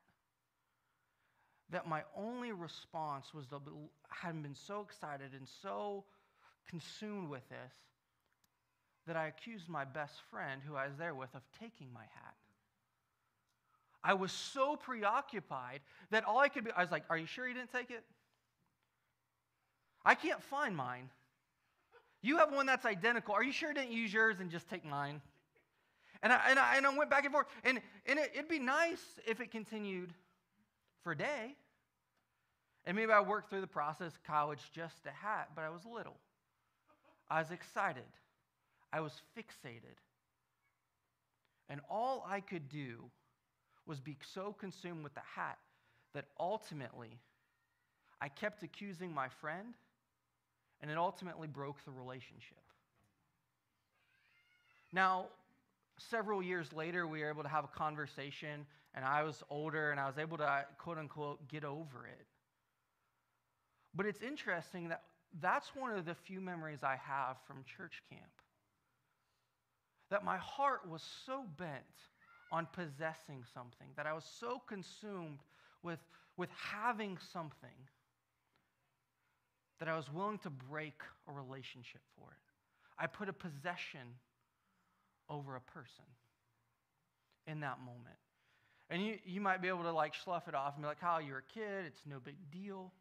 that 1.70 1.88
my 1.88 2.02
only 2.14 2.52
response 2.52 3.32
was 3.34 3.46
to 3.46 3.60
had 4.10 4.42
been 4.42 4.54
so 4.54 4.82
excited 4.82 5.32
and 5.32 5.48
so 5.62 6.04
consumed 6.68 7.30
with 7.30 7.48
this 7.48 7.72
that 9.06 9.16
I 9.16 9.26
accused 9.26 9.68
my 9.68 9.84
best 9.84 10.14
friend 10.30 10.60
who 10.66 10.76
I 10.76 10.86
was 10.86 10.96
there 10.98 11.14
with 11.14 11.34
of 11.34 11.42
taking 11.58 11.92
my 11.92 12.02
hat. 12.02 12.34
I 14.04 14.14
was 14.14 14.32
so 14.32 14.76
preoccupied 14.76 15.80
that 16.10 16.24
all 16.24 16.38
I 16.38 16.48
could 16.48 16.64
be, 16.64 16.70
I 16.76 16.82
was 16.82 16.90
like, 16.90 17.04
Are 17.08 17.16
you 17.16 17.26
sure 17.26 17.48
you 17.48 17.54
didn't 17.54 17.72
take 17.72 17.90
it? 17.90 18.04
I 20.04 20.14
can't 20.14 20.42
find 20.42 20.76
mine. 20.76 21.08
You 22.22 22.38
have 22.38 22.52
one 22.52 22.66
that's 22.66 22.86
identical. 22.86 23.34
Are 23.34 23.42
you 23.42 23.52
sure 23.52 23.70
you 23.70 23.74
didn't 23.74 23.92
use 23.92 24.12
yours 24.12 24.36
and 24.40 24.50
just 24.50 24.68
take 24.68 24.84
mine? 24.84 25.20
And 26.22 26.32
I, 26.32 26.40
and 26.50 26.58
I, 26.58 26.76
and 26.76 26.86
I 26.86 26.96
went 26.96 27.10
back 27.10 27.24
and 27.24 27.32
forth. 27.32 27.48
And, 27.64 27.80
and 28.06 28.18
it, 28.18 28.30
it'd 28.34 28.48
be 28.48 28.60
nice 28.60 29.02
if 29.26 29.40
it 29.40 29.50
continued 29.50 30.14
for 31.02 31.12
a 31.12 31.18
day. 31.18 31.56
And 32.84 32.96
maybe 32.96 33.12
I 33.12 33.20
worked 33.20 33.50
through 33.50 33.60
the 33.60 33.66
process, 33.66 34.12
college, 34.24 34.60
just 34.72 35.06
a 35.06 35.10
hat, 35.10 35.50
but 35.54 35.62
I 35.62 35.70
was 35.70 35.84
little. 35.84 36.16
I 37.28 37.40
was 37.40 37.50
excited. 37.50 38.02
I 38.92 39.00
was 39.00 39.20
fixated. 39.36 39.98
And 41.68 41.80
all 41.90 42.24
I 42.28 42.40
could 42.40 42.68
do 42.68 43.10
was 43.86 44.00
be 44.00 44.16
so 44.32 44.52
consumed 44.52 45.02
with 45.02 45.14
the 45.14 45.22
hat 45.34 45.58
that 46.14 46.26
ultimately 46.38 47.18
I 48.20 48.28
kept 48.28 48.62
accusing 48.62 49.12
my 49.12 49.28
friend, 49.28 49.74
and 50.82 50.90
it 50.90 50.98
ultimately 50.98 51.46
broke 51.46 51.82
the 51.84 51.90
relationship. 51.90 52.58
Now, 54.92 55.26
several 55.96 56.42
years 56.42 56.72
later, 56.72 57.06
we 57.06 57.20
were 57.20 57.30
able 57.30 57.44
to 57.44 57.48
have 57.48 57.64
a 57.64 57.68
conversation, 57.68 58.66
and 58.94 59.04
I 59.04 59.22
was 59.22 59.42
older, 59.48 59.90
and 59.90 60.00
I 60.00 60.06
was 60.06 60.18
able 60.18 60.36
to, 60.38 60.44
uh, 60.44 60.62
quote 60.78 60.98
unquote, 60.98 61.48
get 61.48 61.64
over 61.64 62.06
it. 62.06 62.26
But 63.94 64.06
it's 64.06 64.22
interesting 64.22 64.88
that 64.88 65.02
that's 65.40 65.74
one 65.74 65.92
of 65.92 66.04
the 66.04 66.14
few 66.14 66.40
memories 66.40 66.82
I 66.82 66.96
have 66.96 67.36
from 67.46 67.64
church 67.64 68.02
camp. 68.10 68.32
That 70.10 70.24
my 70.24 70.36
heart 70.36 70.86
was 70.86 71.02
so 71.24 71.44
bent 71.56 71.80
on 72.50 72.66
possessing 72.72 73.44
something, 73.54 73.88
that 73.96 74.06
I 74.06 74.12
was 74.12 74.24
so 74.24 74.60
consumed 74.68 75.38
with, 75.82 76.00
with 76.36 76.50
having 76.50 77.16
something, 77.32 77.70
that 79.78 79.88
I 79.88 79.96
was 79.96 80.12
willing 80.12 80.38
to 80.40 80.50
break 80.50 81.00
a 81.28 81.32
relationship 81.32 82.00
for 82.16 82.28
it. 82.30 82.38
I 82.98 83.06
put 83.06 83.28
a 83.28 83.32
possession 83.32 84.00
over 85.28 85.56
a 85.56 85.60
person 85.60 86.04
in 87.46 87.60
that 87.60 87.78
moment. 87.80 88.16
And 88.90 89.04
you, 89.04 89.18
you 89.24 89.40
might 89.40 89.62
be 89.62 89.68
able 89.68 89.84
to 89.84 89.92
like 89.92 90.14
slough 90.14 90.48
it 90.48 90.54
off 90.54 90.74
and 90.74 90.82
be 90.82 90.86
like, 90.86 90.98
oh, 91.04 91.18
you're 91.18 91.38
a 91.38 91.54
kid, 91.54 91.86
it's 91.86 92.02
no 92.06 92.18
big 92.20 92.36
deal. 92.50 92.92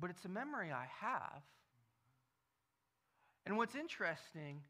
But 0.00 0.10
it's 0.10 0.24
a 0.24 0.28
memory 0.28 0.70
I 0.70 0.86
have. 1.00 1.42
And 3.44 3.56
what's 3.56 3.74
interesting 3.74 4.62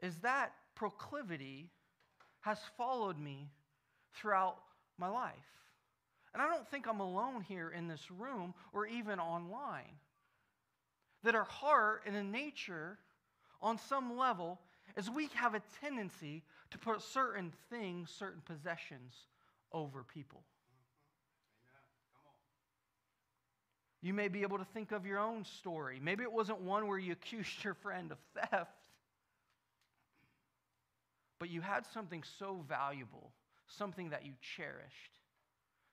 is 0.00 0.16
that 0.18 0.52
proclivity 0.74 1.70
has 2.40 2.58
followed 2.76 3.18
me 3.18 3.48
throughout 4.14 4.56
my 4.98 5.08
life. 5.08 5.32
And 6.34 6.42
I 6.42 6.48
don't 6.48 6.68
think 6.68 6.88
I'm 6.88 7.00
alone 7.00 7.42
here 7.42 7.70
in 7.70 7.86
this 7.86 8.10
room 8.10 8.54
or 8.72 8.86
even 8.86 9.20
online. 9.20 9.98
That 11.22 11.36
our 11.36 11.44
heart 11.44 12.02
and 12.06 12.16
in 12.16 12.32
nature, 12.32 12.98
on 13.62 13.78
some 13.78 14.18
level, 14.18 14.58
is 14.96 15.08
we 15.08 15.28
have 15.34 15.54
a 15.54 15.62
tendency 15.80 16.42
to 16.72 16.78
put 16.78 17.00
certain 17.02 17.52
things, 17.70 18.10
certain 18.10 18.42
possessions 18.44 19.14
over 19.72 20.02
people. 20.02 20.42
You 24.02 24.12
may 24.12 24.28
be 24.28 24.42
able 24.42 24.58
to 24.58 24.66
think 24.66 24.92
of 24.92 25.06
your 25.06 25.18
own 25.18 25.44
story. 25.44 25.98
Maybe 26.02 26.24
it 26.24 26.32
wasn't 26.32 26.60
one 26.60 26.88
where 26.88 26.98
you 26.98 27.12
accused 27.24 27.64
your 27.64 27.74
friend 27.74 28.12
of 28.12 28.18
theft, 28.34 28.70
but 31.38 31.48
you 31.48 31.60
had 31.60 31.86
something 31.86 32.22
so 32.38 32.62
valuable, 32.68 33.30
something 33.66 34.10
that 34.10 34.26
you 34.26 34.32
cherished, 34.56 35.20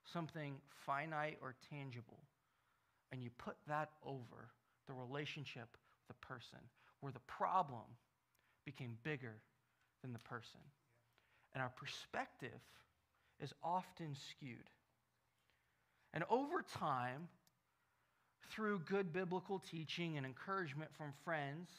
something 0.05 0.55
finite 0.86 1.38
or 1.41 1.55
tangible, 1.70 2.20
and 3.12 3.22
you 3.22 3.29
put 3.38 3.55
that 3.67 3.89
over 4.05 4.50
the 4.88 4.93
relationship 4.93 5.67
with 5.72 6.08
the 6.08 6.25
person, 6.25 6.60
where 7.01 7.12
the 7.12 7.20
problem 7.20 7.86
became 8.65 8.98
bigger 9.03 9.36
than 10.01 10.13
the 10.13 10.20
person. 10.20 10.60
And 11.53 11.62
our 11.62 11.70
perspective 11.70 12.60
is 13.41 13.53
often 13.63 14.15
skewed. 14.15 14.70
And 16.13 16.24
over 16.29 16.63
time, 16.77 17.27
through 18.51 18.79
good 18.79 19.13
biblical 19.13 19.60
teaching 19.60 20.17
and 20.17 20.25
encouragement 20.25 20.91
from 20.93 21.13
friends, 21.24 21.70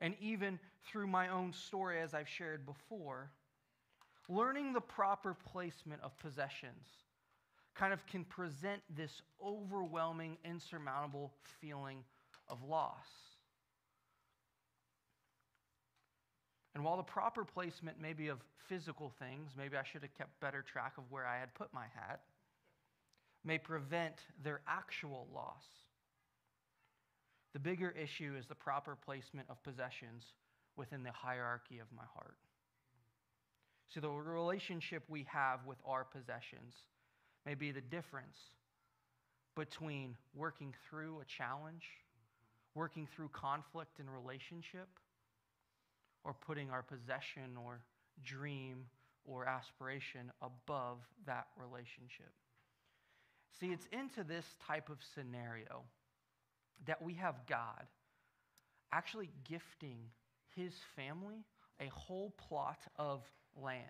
and 0.00 0.14
even 0.20 0.58
through 0.84 1.06
my 1.06 1.28
own 1.28 1.52
story, 1.52 2.00
as 2.00 2.12
I've 2.12 2.28
shared 2.28 2.66
before, 2.66 3.30
learning 4.28 4.72
the 4.72 4.80
proper 4.80 5.34
placement 5.52 6.02
of 6.02 6.16
possessions 6.18 6.86
kind 7.78 7.92
of 7.92 8.04
can 8.06 8.24
present 8.24 8.82
this 8.96 9.22
overwhelming, 9.44 10.38
insurmountable 10.44 11.32
feeling 11.60 11.98
of 12.48 12.62
loss. 12.62 13.06
And 16.74 16.84
while 16.84 16.96
the 16.96 17.02
proper 17.02 17.44
placement 17.44 18.00
may 18.00 18.12
be 18.12 18.28
of 18.28 18.38
physical 18.68 19.12
things, 19.18 19.52
maybe 19.56 19.76
I 19.76 19.82
should 19.82 20.02
have 20.02 20.14
kept 20.14 20.38
better 20.40 20.62
track 20.62 20.94
of 20.98 21.04
where 21.10 21.26
I 21.26 21.38
had 21.38 21.54
put 21.54 21.72
my 21.72 21.86
hat, 21.94 22.20
may 23.44 23.58
prevent 23.58 24.16
their 24.42 24.60
actual 24.68 25.26
loss. 25.32 25.64
The 27.52 27.60
bigger 27.60 27.90
issue 27.92 28.34
is 28.38 28.46
the 28.46 28.54
proper 28.54 28.96
placement 28.96 29.48
of 29.48 29.62
possessions 29.62 30.24
within 30.76 31.02
the 31.02 31.12
hierarchy 31.12 31.78
of 31.78 31.86
my 31.96 32.02
heart. 32.14 32.36
See, 33.94 34.00
the 34.00 34.10
relationship 34.10 35.04
we 35.08 35.26
have 35.30 35.60
with 35.64 35.78
our 35.86 36.04
possessions 36.04 36.74
may 37.46 37.54
be 37.54 37.70
the 37.70 37.80
difference 37.80 38.36
between 39.54 40.16
working 40.34 40.74
through 40.90 41.20
a 41.20 41.24
challenge, 41.24 41.84
working 42.74 43.08
through 43.14 43.28
conflict 43.28 44.00
in 44.00 44.10
relationship, 44.10 44.88
or 46.24 46.34
putting 46.34 46.70
our 46.70 46.82
possession 46.82 47.56
or 47.64 47.80
dream 48.24 48.84
or 49.24 49.46
aspiration 49.46 50.30
above 50.42 50.98
that 51.24 51.46
relationship. 51.56 52.32
See, 53.60 53.68
it's 53.68 53.86
into 53.92 54.24
this 54.24 54.44
type 54.66 54.90
of 54.90 54.98
scenario 55.14 55.82
that 56.86 57.00
we 57.00 57.14
have 57.14 57.36
God 57.48 57.86
actually 58.92 59.30
gifting 59.48 59.98
his 60.54 60.72
family 60.94 61.44
a 61.80 61.88
whole 61.88 62.34
plot 62.48 62.78
of 62.98 63.22
land 63.60 63.82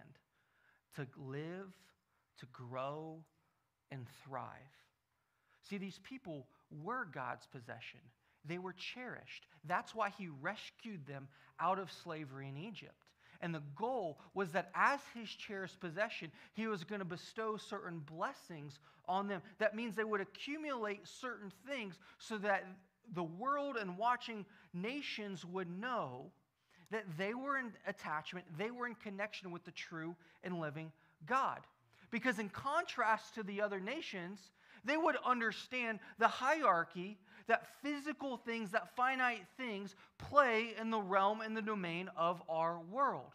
to 0.95 1.07
live, 1.17 1.73
to 2.39 2.47
grow, 2.53 3.19
and 3.91 4.07
thrive. 4.25 4.49
See, 5.69 5.79
these 5.79 6.01
people 6.03 6.47
were 6.83 7.07
God's 7.13 7.47
possession. 7.47 8.01
They 8.45 8.59
were 8.59 8.73
cherished. 8.73 9.47
That's 9.65 9.95
why 9.95 10.11
he 10.11 10.29
rescued 10.41 11.07
them 11.07 11.29
out 11.61 11.79
of 11.79 11.91
slavery 11.91 12.49
in 12.49 12.57
Egypt. 12.57 12.95
And 13.41 13.55
the 13.55 13.63
goal 13.75 14.19
was 14.35 14.53
that 14.53 14.71
as 14.75 15.01
his 15.15 15.29
cherished 15.29 15.81
possession, 15.81 16.31
he 16.55 16.67
was 16.67 16.85
going 16.85 17.01
to 17.01 17.05
bestow 17.05 17.57
certain 17.57 17.99
blessings 17.99 18.79
on 19.09 19.29
them. 19.29 19.43
That 19.59 19.77
means 19.77 19.95
they 19.95 20.05
would 20.05 20.21
accumulate 20.21 21.07
certain 21.07 21.53
things 21.69 21.99
so 22.19 22.39
that 22.39 22.65
the 23.15 23.23
world 23.23 23.77
and 23.77 23.99
watching 23.99 24.47
nations 24.73 25.45
would 25.45 25.69
know 25.69 26.31
that 26.91 27.05
they 27.19 27.35
were 27.35 27.59
in 27.59 27.73
attachment, 27.87 28.47
they 28.57 28.71
were 28.71 28.87
in 28.87 28.95
connection 28.95 29.51
with 29.51 29.65
the 29.65 29.73
true 29.73 30.15
and 30.45 30.61
living 30.61 30.93
God. 31.27 31.61
Because, 32.11 32.39
in 32.39 32.49
contrast 32.49 33.35
to 33.35 33.43
the 33.43 33.61
other 33.61 33.81
nations, 33.81 34.39
they 34.85 34.97
would 34.97 35.17
understand 35.25 35.99
the 36.19 36.29
hierarchy 36.29 37.19
that 37.49 37.67
physical 37.83 38.37
things, 38.37 38.71
that 38.73 38.95
finite 38.97 39.47
things, 39.57 39.95
play 40.19 40.75
in 40.81 40.91
the 40.91 41.01
realm 41.01 41.41
and 41.41 41.57
the 41.57 41.63
domain 41.63 42.11
of 42.17 42.43
our 42.49 42.81
world. 42.91 43.33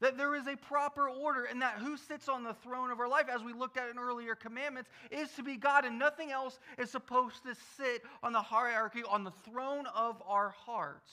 That 0.00 0.16
there 0.16 0.34
is 0.34 0.46
a 0.46 0.56
proper 0.56 1.08
order, 1.08 1.44
and 1.44 1.60
that 1.60 1.74
who 1.74 1.96
sits 1.96 2.28
on 2.28 2.42
the 2.42 2.54
throne 2.54 2.90
of 2.90 3.00
our 3.00 3.08
life, 3.08 3.26
as 3.32 3.42
we 3.42 3.52
looked 3.52 3.76
at 3.76 3.90
in 3.90 3.98
earlier 3.98 4.34
commandments, 4.34 4.90
is 5.10 5.30
to 5.32 5.42
be 5.42 5.56
God, 5.56 5.84
and 5.84 5.98
nothing 5.98 6.30
else 6.30 6.58
is 6.78 6.90
supposed 6.90 7.42
to 7.44 7.54
sit 7.76 8.02
on 8.22 8.32
the 8.32 8.40
hierarchy, 8.40 9.02
on 9.08 9.24
the 9.24 9.30
throne 9.30 9.86
of 9.94 10.22
our 10.26 10.50
hearts 10.50 11.12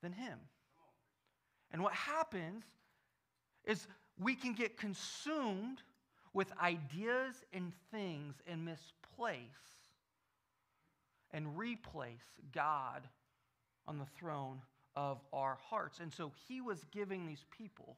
than 0.00 0.12
Him. 0.12 0.38
And 1.72 1.82
what 1.82 1.92
happens 1.92 2.62
is 3.64 3.86
we 4.20 4.34
can 4.34 4.52
get 4.52 4.76
consumed 4.76 5.82
with 6.32 6.52
ideas 6.60 7.34
and 7.52 7.72
things 7.90 8.34
and 8.46 8.64
misplace 8.64 9.38
and 11.32 11.56
replace 11.56 12.24
God 12.54 13.02
on 13.86 13.98
the 13.98 14.06
throne 14.18 14.60
of 14.96 15.18
our 15.32 15.58
hearts. 15.68 16.00
And 16.00 16.12
so 16.12 16.32
he 16.48 16.60
was 16.60 16.84
giving 16.92 17.26
these 17.26 17.44
people 17.56 17.96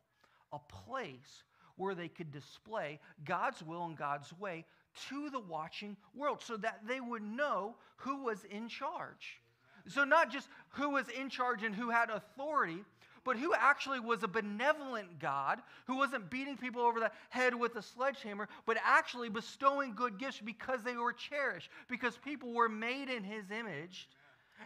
a 0.53 0.59
place 0.59 1.45
where 1.77 1.95
they 1.95 2.09
could 2.09 2.31
display 2.31 3.01
God's 3.25 3.63
will 3.63 3.85
and 3.85 3.97
God's 3.97 4.33
way 4.39 4.65
to 5.09 5.31
the 5.31 5.41
watching 5.41 5.97
world 6.15 6.43
so 6.43 6.57
that 6.59 6.81
they 6.87 7.01
would 7.01 7.23
know 7.23 7.77
who 7.97 8.25
was 8.25 8.45
in 8.51 8.69
charge. 8.69 9.41
So, 9.89 10.05
not 10.05 10.31
just 10.31 10.49
who 10.71 10.91
was 10.91 11.07
in 11.09 11.31
charge 11.31 11.63
and 11.63 11.75
who 11.75 11.89
had 11.89 12.11
authority, 12.11 12.85
but 13.25 13.37
who 13.37 13.53
actually 13.55 14.01
was 14.01 14.23
a 14.23 14.29
benevolent 14.29 15.19
God 15.19 15.61
who 15.87 15.97
wasn't 15.97 16.31
beating 16.31 16.57
people 16.57 16.83
over 16.83 17.01
the 17.01 17.13
head 17.29 17.55
with 17.55 17.77
a 17.77 17.83
sledgehammer, 17.83 18.49
but 18.67 18.79
actually 18.85 19.29
bestowing 19.29 19.95
good 19.95 20.19
gifts 20.19 20.41
because 20.45 20.83
they 20.83 20.97
were 20.97 21.13
cherished, 21.13 21.71
because 21.89 22.17
people 22.17 22.53
were 22.53 22.69
made 22.69 23.09
in 23.09 23.23
his 23.23 23.51
image 23.51 24.09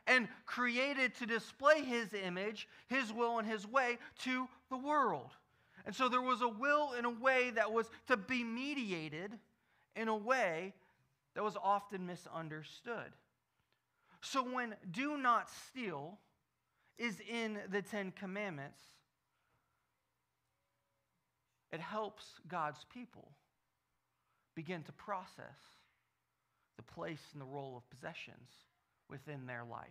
and 0.07 0.29
created 0.47 1.15
to 1.17 1.27
display 1.27 1.83
his 1.83 2.15
image, 2.15 2.69
his 2.89 3.13
will, 3.13 3.39
and 3.39 3.49
his 3.49 3.67
way 3.67 3.99
to 4.19 4.49
the 4.71 4.77
world. 4.77 5.31
And 5.87 5.95
so 5.95 6.09
there 6.09 6.23
was 6.23 6.41
a 6.41 6.49
will 6.49 6.93
in 6.95 7.05
a 7.05 7.11
way 7.11 7.51
that 7.51 7.73
was 7.73 7.91
to 8.09 8.17
be 8.17 8.43
mediated 8.43 9.33
in 9.97 10.09
a 10.09 10.17
way 10.17 10.73
that 11.35 11.45
was 11.45 11.57
often 11.63 12.07
misunderstood. 12.07 13.13
So 14.21 14.43
when 14.43 14.75
do 14.91 15.19
not 15.19 15.51
steal 15.69 16.19
is 16.99 17.17
in 17.29 17.59
the 17.71 17.83
Ten 17.83 18.13
Commandments, 18.13 18.81
it 21.73 21.81
helps 21.81 22.25
God's 22.47 22.85
people 22.93 23.33
begin 24.55 24.83
to 24.85 24.93
process 24.93 25.59
the 26.77 26.83
place 26.83 27.23
and 27.33 27.41
the 27.41 27.47
role 27.47 27.77
of 27.77 27.91
possessions 27.91 28.51
within 29.11 29.47
their 29.47 29.65
life. 29.65 29.89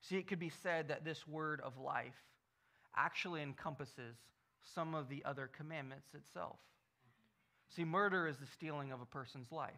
See, 0.00 0.16
it 0.16 0.26
could 0.26 0.38
be 0.38 0.52
said 0.62 0.88
that 0.88 1.04
this 1.04 1.26
word 1.26 1.60
of 1.62 1.78
life 1.78 2.14
actually 2.96 3.42
encompasses 3.42 4.16
some 4.74 4.94
of 4.94 5.08
the 5.08 5.22
other 5.24 5.50
commandments 5.54 6.08
itself. 6.14 6.56
See, 7.74 7.84
murder 7.84 8.26
is 8.28 8.36
the 8.38 8.46
stealing 8.46 8.92
of 8.92 9.00
a 9.00 9.06
person's 9.06 9.50
life. 9.50 9.72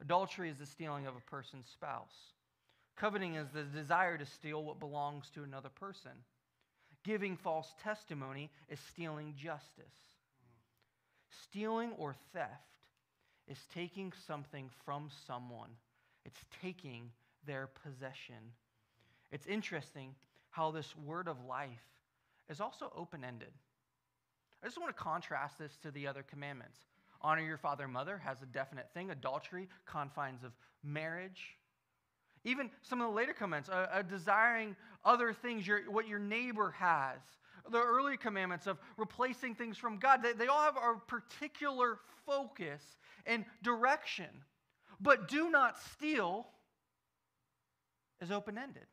Adultery 0.00 0.50
is 0.50 0.58
the 0.58 0.66
stealing 0.66 1.06
of 1.06 1.14
a 1.16 1.30
person's 1.30 1.66
spouse. 1.66 2.32
Coveting 2.96 3.34
is 3.34 3.48
the 3.52 3.62
desire 3.62 4.16
to 4.16 4.26
steal 4.26 4.62
what 4.62 4.78
belongs 4.78 5.30
to 5.34 5.42
another 5.42 5.68
person. 5.68 6.12
Giving 7.02 7.36
false 7.36 7.74
testimony 7.82 8.50
is 8.68 8.78
stealing 8.92 9.34
justice. 9.36 10.14
Stealing 11.42 11.92
or 11.98 12.14
theft 12.32 12.50
is 13.48 13.58
taking 13.74 14.12
something 14.26 14.70
from 14.84 15.10
someone, 15.26 15.70
it's 16.24 16.40
taking 16.62 17.10
their 17.46 17.68
possession. 17.82 18.52
It's 19.30 19.46
interesting 19.46 20.14
how 20.50 20.70
this 20.70 20.94
word 21.04 21.28
of 21.28 21.36
life 21.44 21.84
is 22.48 22.60
also 22.60 22.92
open 22.96 23.24
ended. 23.24 23.52
I 24.62 24.66
just 24.66 24.80
want 24.80 24.96
to 24.96 25.02
contrast 25.02 25.58
this 25.58 25.76
to 25.82 25.90
the 25.90 26.06
other 26.06 26.22
commandments. 26.22 26.78
Honor 27.20 27.42
your 27.42 27.58
father 27.58 27.84
and 27.84 27.92
mother 27.92 28.18
has 28.24 28.40
a 28.42 28.46
definite 28.46 28.88
thing, 28.94 29.10
adultery, 29.10 29.68
confines 29.84 30.44
of 30.44 30.52
marriage. 30.82 31.56
Even 32.44 32.70
some 32.82 33.00
of 33.00 33.08
the 33.08 33.14
later 33.14 33.32
commandments, 33.32 33.70
uh, 33.70 33.88
uh, 33.90 34.02
desiring 34.02 34.76
other 35.04 35.32
things, 35.32 35.66
your, 35.66 35.90
what 35.90 36.06
your 36.06 36.18
neighbor 36.18 36.70
has. 36.72 37.18
The 37.70 37.80
earlier 37.80 38.18
commandments 38.18 38.66
of 38.66 38.78
replacing 38.98 39.54
things 39.54 39.78
from 39.78 39.98
God, 39.98 40.22
they, 40.22 40.32
they 40.34 40.48
all 40.48 40.62
have 40.62 40.76
a 40.76 40.98
particular 41.06 41.98
focus 42.26 42.82
and 43.24 43.46
direction. 43.62 44.28
But 45.00 45.28
do 45.28 45.50
not 45.50 45.78
steal 45.94 46.46
is 48.20 48.30
open 48.30 48.58
ended. 48.58 48.86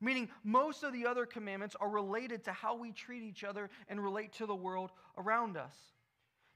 Meaning, 0.00 0.28
most 0.42 0.82
of 0.82 0.92
the 0.92 1.06
other 1.06 1.24
commandments 1.24 1.76
are 1.80 1.88
related 1.88 2.44
to 2.44 2.52
how 2.52 2.76
we 2.76 2.92
treat 2.92 3.22
each 3.22 3.42
other 3.42 3.70
and 3.88 4.02
relate 4.02 4.34
to 4.34 4.46
the 4.46 4.54
world 4.54 4.90
around 5.16 5.56
us. 5.56 5.74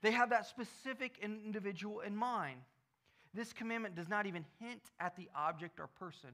They 0.03 0.11
have 0.11 0.31
that 0.31 0.47
specific 0.47 1.19
individual 1.23 2.01
in 2.01 2.15
mind. 2.15 2.61
This 3.35 3.53
commandment 3.53 3.95
does 3.95 4.09
not 4.09 4.27
even 4.27 4.45
hint 4.61 4.83
at 5.01 5.17
the 5.17 5.29
object 5.35 5.79
or 5.81 5.89
person 5.99 6.31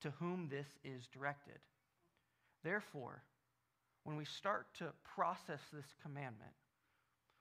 to 0.00 0.10
whom 0.18 0.48
this 0.48 0.66
is 0.84 1.06
directed. 1.12 1.58
Therefore, 2.62 3.22
when 4.04 4.16
we 4.16 4.24
start 4.24 4.66
to 4.78 4.86
process 5.14 5.60
this 5.72 5.94
commandment, 6.02 6.52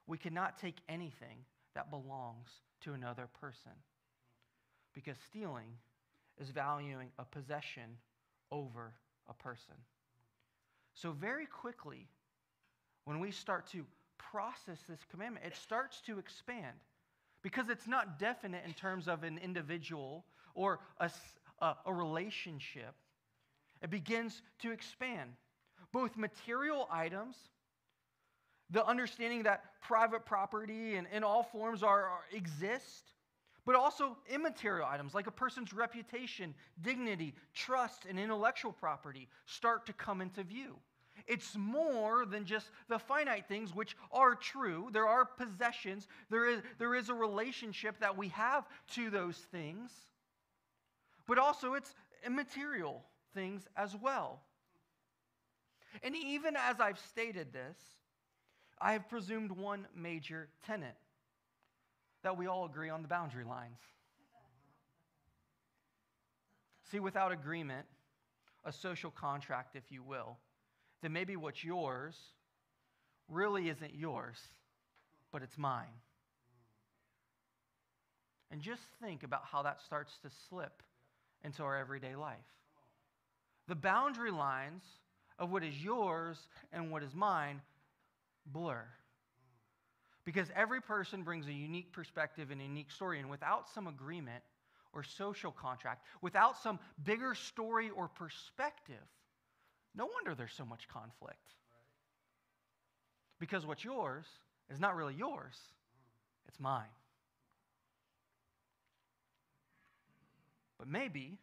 we 0.07 0.17
cannot 0.17 0.57
take 0.57 0.77
anything 0.89 1.45
that 1.75 1.91
belongs 1.91 2.49
to 2.81 2.93
another 2.93 3.29
person. 3.39 3.71
Because 4.93 5.17
stealing 5.29 5.77
is 6.39 6.49
valuing 6.49 7.09
a 7.19 7.25
possession 7.25 7.97
over 8.51 8.93
a 9.29 9.33
person. 9.33 9.75
So, 10.93 11.11
very 11.11 11.45
quickly, 11.45 12.07
when 13.05 13.19
we 13.19 13.31
start 13.31 13.67
to 13.67 13.85
process 14.17 14.79
this 14.89 14.99
commandment, 15.09 15.45
it 15.45 15.55
starts 15.55 16.01
to 16.01 16.19
expand 16.19 16.75
because 17.41 17.69
it's 17.69 17.87
not 17.87 18.19
definite 18.19 18.63
in 18.65 18.73
terms 18.73 19.07
of 19.07 19.23
an 19.23 19.39
individual 19.43 20.25
or 20.55 20.79
a, 20.99 21.09
a, 21.61 21.75
a 21.85 21.93
relationship. 21.93 22.93
It 23.81 23.89
begins 23.89 24.41
to 24.59 24.71
expand. 24.71 25.31
Both 25.91 26.17
material 26.17 26.87
items, 26.91 27.35
the 28.69 28.85
understanding 28.85 29.43
that 29.43 29.63
private 29.81 30.25
property 30.25 30.95
and 30.95 31.07
in 31.11 31.23
all 31.23 31.43
forms 31.43 31.81
are, 31.81 32.05
are, 32.05 32.21
exist, 32.31 33.13
but 33.65 33.75
also 33.75 34.17
immaterial 34.29 34.85
items 34.85 35.13
like 35.13 35.27
a 35.27 35.31
person's 35.31 35.73
reputation, 35.73 36.53
dignity, 36.81 37.33
trust, 37.53 38.05
and 38.07 38.19
intellectual 38.19 38.71
property 38.71 39.27
start 39.45 39.85
to 39.85 39.93
come 39.93 40.21
into 40.21 40.43
view. 40.43 40.75
It's 41.29 41.55
more 41.55 42.25
than 42.25 42.43
just 42.43 42.71
the 42.87 42.97
finite 42.97 43.47
things, 43.47 43.73
which 43.73 43.95
are 44.11 44.33
true. 44.33 44.89
There 44.91 45.07
are 45.07 45.25
possessions, 45.25 46.07
there 46.31 46.49
is, 46.49 46.61
there 46.79 46.95
is 46.95 47.09
a 47.09 47.13
relationship 47.13 47.99
that 47.99 48.17
we 48.17 48.29
have 48.29 48.67
to 48.95 49.11
those 49.11 49.37
things, 49.37 49.91
but 51.27 51.37
also 51.37 51.75
it's 51.75 51.93
immaterial 52.25 53.03
things 53.35 53.67
as 53.77 53.95
well. 53.95 54.41
And 56.01 56.15
even 56.15 56.55
as 56.57 56.79
I've 56.79 56.99
stated 56.99 57.53
this, 57.53 57.77
I 58.81 58.93
have 58.93 59.07
presumed 59.07 59.51
one 59.51 59.85
major 59.95 60.49
tenet 60.65 60.95
that 62.23 62.35
we 62.35 62.47
all 62.47 62.65
agree 62.65 62.89
on 62.89 63.03
the 63.03 63.07
boundary 63.07 63.43
lines. 63.43 63.77
See, 66.89 66.99
without 66.99 67.31
agreement, 67.31 67.85
a 68.65 68.71
social 68.71 69.11
contract, 69.11 69.75
if 69.75 69.91
you 69.91 70.01
will, 70.01 70.37
then 71.01 71.13
maybe 71.13 71.35
what's 71.35 71.63
yours 71.63 72.15
really 73.27 73.69
isn't 73.69 73.95
yours, 73.95 74.37
but 75.31 75.41
it's 75.41 75.57
mine. 75.57 75.85
And 78.51 78.61
just 78.61 78.81
think 79.01 79.23
about 79.23 79.43
how 79.45 79.63
that 79.63 79.79
starts 79.85 80.11
to 80.23 80.29
slip 80.49 80.81
into 81.43 81.63
our 81.63 81.77
everyday 81.77 82.15
life. 82.15 82.37
The 83.67 83.75
boundary 83.75 84.31
lines 84.31 84.81
of 85.37 85.51
what 85.51 85.63
is 85.63 85.77
yours 85.77 86.37
and 86.73 86.91
what 86.91 87.03
is 87.03 87.13
mine 87.13 87.61
blur. 88.47 88.83
Because 90.25 90.47
every 90.55 90.81
person 90.81 91.23
brings 91.23 91.47
a 91.47 91.53
unique 91.53 91.93
perspective 91.93 92.51
and 92.51 92.59
a 92.59 92.63
unique 92.63 92.91
story, 92.91 93.19
and 93.19 93.29
without 93.29 93.69
some 93.69 93.87
agreement 93.87 94.43
or 94.93 95.03
social 95.03 95.51
contract, 95.51 96.03
without 96.21 96.57
some 96.57 96.79
bigger 97.03 97.35
story 97.35 97.89
or 97.91 98.07
perspective, 98.07 98.95
no 99.95 100.07
wonder 100.13 100.35
there's 100.35 100.53
so 100.53 100.65
much 100.65 100.87
conflict. 100.87 101.55
Because 103.39 103.65
what's 103.65 103.83
yours 103.83 104.25
is 104.69 104.79
not 104.79 104.95
really 104.95 105.15
yours, 105.15 105.55
it's 106.47 106.59
mine. 106.59 106.83
But 110.77 110.87
maybe 110.87 111.37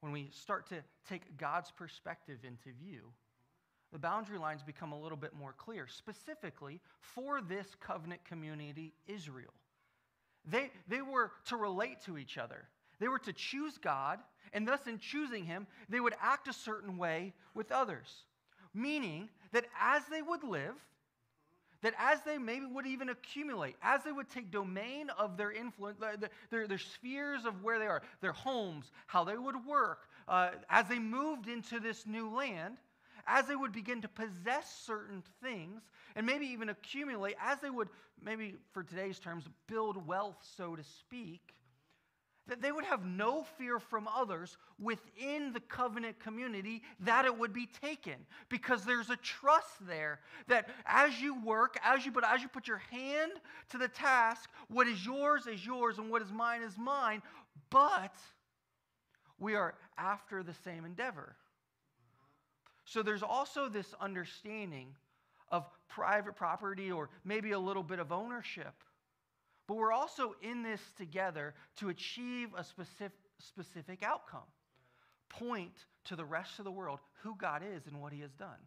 when 0.00 0.12
we 0.12 0.28
start 0.32 0.68
to 0.68 0.76
take 1.08 1.36
God's 1.36 1.70
perspective 1.70 2.38
into 2.44 2.76
view, 2.78 3.02
the 3.92 3.98
boundary 3.98 4.38
lines 4.38 4.62
become 4.62 4.92
a 4.92 5.00
little 5.00 5.16
bit 5.16 5.34
more 5.34 5.54
clear, 5.56 5.86
specifically 5.86 6.80
for 7.00 7.40
this 7.40 7.66
covenant 7.80 8.24
community, 8.24 8.92
Israel. 9.06 9.52
They, 10.44 10.70
they 10.88 11.00
were 11.00 11.32
to 11.46 11.56
relate 11.56 12.02
to 12.04 12.18
each 12.18 12.38
other. 12.38 12.68
They 13.00 13.08
were 13.08 13.18
to 13.20 13.32
choose 13.32 13.78
God, 13.78 14.18
and 14.52 14.66
thus 14.66 14.86
in 14.86 14.98
choosing 14.98 15.44
Him, 15.44 15.66
they 15.88 16.00
would 16.00 16.14
act 16.20 16.48
a 16.48 16.52
certain 16.52 16.96
way 16.96 17.32
with 17.54 17.72
others. 17.72 18.24
Meaning 18.74 19.28
that 19.52 19.66
as 19.80 20.02
they 20.10 20.22
would 20.22 20.44
live, 20.44 20.74
that 21.82 21.94
as 21.98 22.20
they 22.22 22.38
maybe 22.38 22.66
would 22.66 22.86
even 22.86 23.08
accumulate, 23.08 23.76
as 23.82 24.02
they 24.02 24.12
would 24.12 24.28
take 24.28 24.50
domain 24.50 25.10
of 25.10 25.36
their 25.36 25.52
influence, 25.52 25.98
their, 26.50 26.66
their, 26.66 26.78
spheres 26.78 27.44
of 27.44 27.62
where 27.62 27.78
they 27.78 27.86
are, 27.86 28.02
their 28.20 28.32
homes, 28.32 28.90
how 29.06 29.22
they 29.24 29.36
would 29.36 29.64
work, 29.64 30.08
uh, 30.26 30.50
as 30.68 30.88
they 30.88 30.98
moved 30.98 31.48
into 31.48 31.78
this 31.78 32.04
new 32.06 32.34
land, 32.34 32.78
as 33.26 33.46
they 33.46 33.54
would 33.54 33.72
begin 33.72 34.02
to 34.02 34.08
possess 34.08 34.82
certain 34.84 35.22
things 35.42 35.82
and 36.16 36.26
maybe 36.26 36.46
even 36.46 36.70
accumulate, 36.70 37.36
as 37.40 37.60
they 37.60 37.70
would, 37.70 37.88
maybe 38.20 38.56
for 38.72 38.82
today's 38.82 39.18
terms, 39.18 39.44
build 39.68 40.04
wealth, 40.06 40.38
so 40.56 40.74
to 40.74 40.82
speak, 40.82 41.54
that 42.48 42.62
they 42.62 42.72
would 42.72 42.84
have 42.84 43.04
no 43.04 43.44
fear 43.56 43.78
from 43.78 44.08
others 44.08 44.56
within 44.78 45.52
the 45.52 45.60
covenant 45.60 46.18
community 46.18 46.82
that 47.00 47.24
it 47.24 47.38
would 47.38 47.52
be 47.52 47.68
taken. 47.82 48.14
Because 48.48 48.84
there's 48.84 49.10
a 49.10 49.16
trust 49.16 49.86
there 49.86 50.20
that 50.48 50.68
as 50.86 51.20
you 51.20 51.40
work 51.42 51.78
as 51.84 52.04
you 52.04 52.12
but 52.12 52.24
as 52.24 52.42
you 52.42 52.48
put 52.48 52.66
your 52.66 52.82
hand 52.90 53.32
to 53.70 53.78
the 53.78 53.88
task 53.88 54.50
what 54.68 54.88
is 54.88 55.04
yours 55.04 55.46
is 55.46 55.64
yours 55.64 55.98
and 55.98 56.10
what 56.10 56.22
is 56.22 56.32
mine 56.32 56.62
is 56.62 56.76
mine. 56.76 57.22
But 57.70 58.14
we 59.38 59.54
are 59.54 59.74
after 59.96 60.42
the 60.42 60.54
same 60.64 60.84
endeavor. 60.84 61.36
So 62.84 63.02
there's 63.02 63.22
also 63.22 63.68
this 63.68 63.94
understanding 64.00 64.94
of 65.50 65.66
private 65.88 66.36
property 66.36 66.90
or 66.90 67.10
maybe 67.24 67.52
a 67.52 67.58
little 67.58 67.82
bit 67.82 67.98
of 67.98 68.12
ownership 68.12 68.72
but 69.68 69.76
we're 69.76 69.92
also 69.92 70.34
in 70.42 70.62
this 70.62 70.80
together 70.96 71.54
to 71.76 71.90
achieve 71.90 72.48
a 72.56 72.64
specific, 72.64 73.12
specific 73.38 74.02
outcome. 74.02 74.40
Point 75.28 75.84
to 76.06 76.16
the 76.16 76.24
rest 76.24 76.58
of 76.58 76.64
the 76.64 76.72
world 76.72 77.00
who 77.22 77.36
God 77.36 77.62
is 77.62 77.86
and 77.86 78.00
what 78.00 78.12
he 78.12 78.20
has 78.20 78.32
done. 78.32 78.58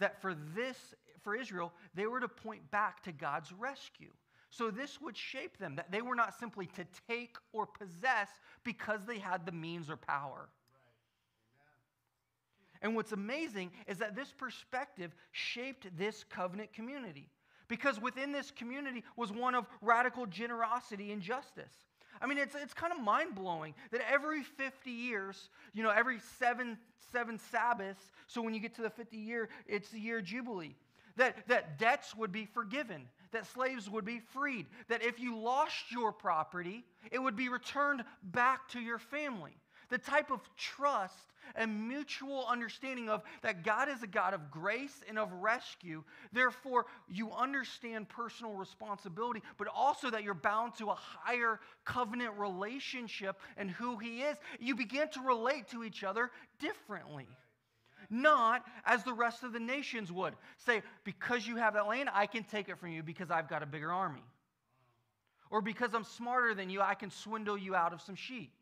That 0.00 0.20
for 0.20 0.34
this, 0.56 0.76
for 1.22 1.36
Israel, 1.36 1.72
they 1.94 2.06
were 2.06 2.18
to 2.18 2.28
point 2.28 2.68
back 2.72 3.02
to 3.04 3.12
God's 3.12 3.52
rescue. 3.52 4.10
So 4.50 4.72
this 4.72 5.00
would 5.00 5.16
shape 5.16 5.56
them, 5.58 5.76
that 5.76 5.92
they 5.92 6.02
were 6.02 6.16
not 6.16 6.36
simply 6.36 6.66
to 6.66 6.84
take 7.08 7.36
or 7.52 7.66
possess 7.66 8.28
because 8.64 9.06
they 9.06 9.18
had 9.18 9.46
the 9.46 9.52
means 9.52 9.88
or 9.88 9.96
power. 9.96 10.48
And 12.82 12.96
what's 12.96 13.12
amazing 13.12 13.70
is 13.86 13.98
that 13.98 14.16
this 14.16 14.32
perspective 14.32 15.14
shaped 15.30 15.86
this 15.96 16.24
covenant 16.24 16.72
community 16.72 17.28
because 17.70 18.00
within 18.00 18.32
this 18.32 18.50
community 18.50 19.04
was 19.16 19.32
one 19.32 19.54
of 19.54 19.64
radical 19.80 20.26
generosity 20.26 21.12
and 21.12 21.22
justice. 21.22 21.72
I 22.20 22.26
mean, 22.26 22.36
it's, 22.36 22.54
it's 22.54 22.74
kind 22.74 22.92
of 22.92 23.00
mind 23.00 23.34
blowing 23.34 23.74
that 23.92 24.02
every 24.12 24.42
50 24.42 24.90
years, 24.90 25.48
you 25.72 25.82
know, 25.82 25.90
every 25.90 26.18
seven, 26.38 26.76
seven 27.12 27.38
Sabbaths, 27.38 28.12
so 28.26 28.42
when 28.42 28.52
you 28.52 28.60
get 28.60 28.74
to 28.74 28.82
the 28.82 28.90
50 28.90 29.16
year, 29.16 29.48
it's 29.66 29.88
the 29.88 30.00
year 30.00 30.20
Jubilee, 30.20 30.74
that, 31.16 31.46
that 31.46 31.78
debts 31.78 32.14
would 32.16 32.32
be 32.32 32.44
forgiven, 32.44 33.06
that 33.30 33.46
slaves 33.46 33.88
would 33.88 34.04
be 34.04 34.18
freed, 34.18 34.66
that 34.88 35.02
if 35.02 35.20
you 35.20 35.38
lost 35.38 35.92
your 35.92 36.12
property, 36.12 36.84
it 37.10 37.20
would 37.20 37.36
be 37.36 37.48
returned 37.48 38.02
back 38.22 38.68
to 38.70 38.80
your 38.80 38.98
family 38.98 39.56
the 39.90 39.98
type 39.98 40.30
of 40.30 40.40
trust 40.56 41.14
and 41.56 41.88
mutual 41.88 42.46
understanding 42.48 43.08
of 43.08 43.22
that 43.42 43.64
God 43.64 43.88
is 43.88 44.02
a 44.02 44.06
God 44.06 44.34
of 44.34 44.50
grace 44.50 45.02
and 45.08 45.18
of 45.18 45.32
rescue. 45.32 46.02
Therefore, 46.32 46.86
you 47.08 47.32
understand 47.32 48.08
personal 48.08 48.54
responsibility, 48.54 49.42
but 49.58 49.68
also 49.68 50.10
that 50.10 50.22
you're 50.22 50.34
bound 50.34 50.74
to 50.76 50.90
a 50.90 50.94
higher 50.94 51.60
covenant 51.84 52.34
relationship 52.38 53.38
and 53.56 53.70
who 53.70 53.98
He 53.98 54.22
is. 54.22 54.36
You 54.58 54.76
begin 54.76 55.08
to 55.10 55.20
relate 55.20 55.68
to 55.68 55.84
each 55.84 56.04
other 56.04 56.30
differently. 56.58 57.26
Not 58.08 58.64
as 58.84 59.04
the 59.04 59.12
rest 59.12 59.42
of 59.42 59.52
the 59.52 59.60
nations 59.60 60.10
would. 60.10 60.34
Say, 60.58 60.82
because 61.04 61.46
you 61.46 61.56
have 61.56 61.74
that 61.74 61.86
land, 61.86 62.08
I 62.12 62.26
can 62.26 62.44
take 62.44 62.68
it 62.68 62.78
from 62.78 62.92
you 62.92 63.02
because 63.02 63.30
I've 63.30 63.48
got 63.48 63.62
a 63.62 63.66
bigger 63.66 63.92
army. 63.92 64.24
Or 65.50 65.60
because 65.60 65.94
I'm 65.94 66.04
smarter 66.04 66.54
than 66.54 66.70
you, 66.70 66.80
I 66.80 66.94
can 66.94 67.10
swindle 67.10 67.58
you 67.58 67.74
out 67.74 67.92
of 67.92 68.00
some 68.00 68.14
sheep. 68.14 68.59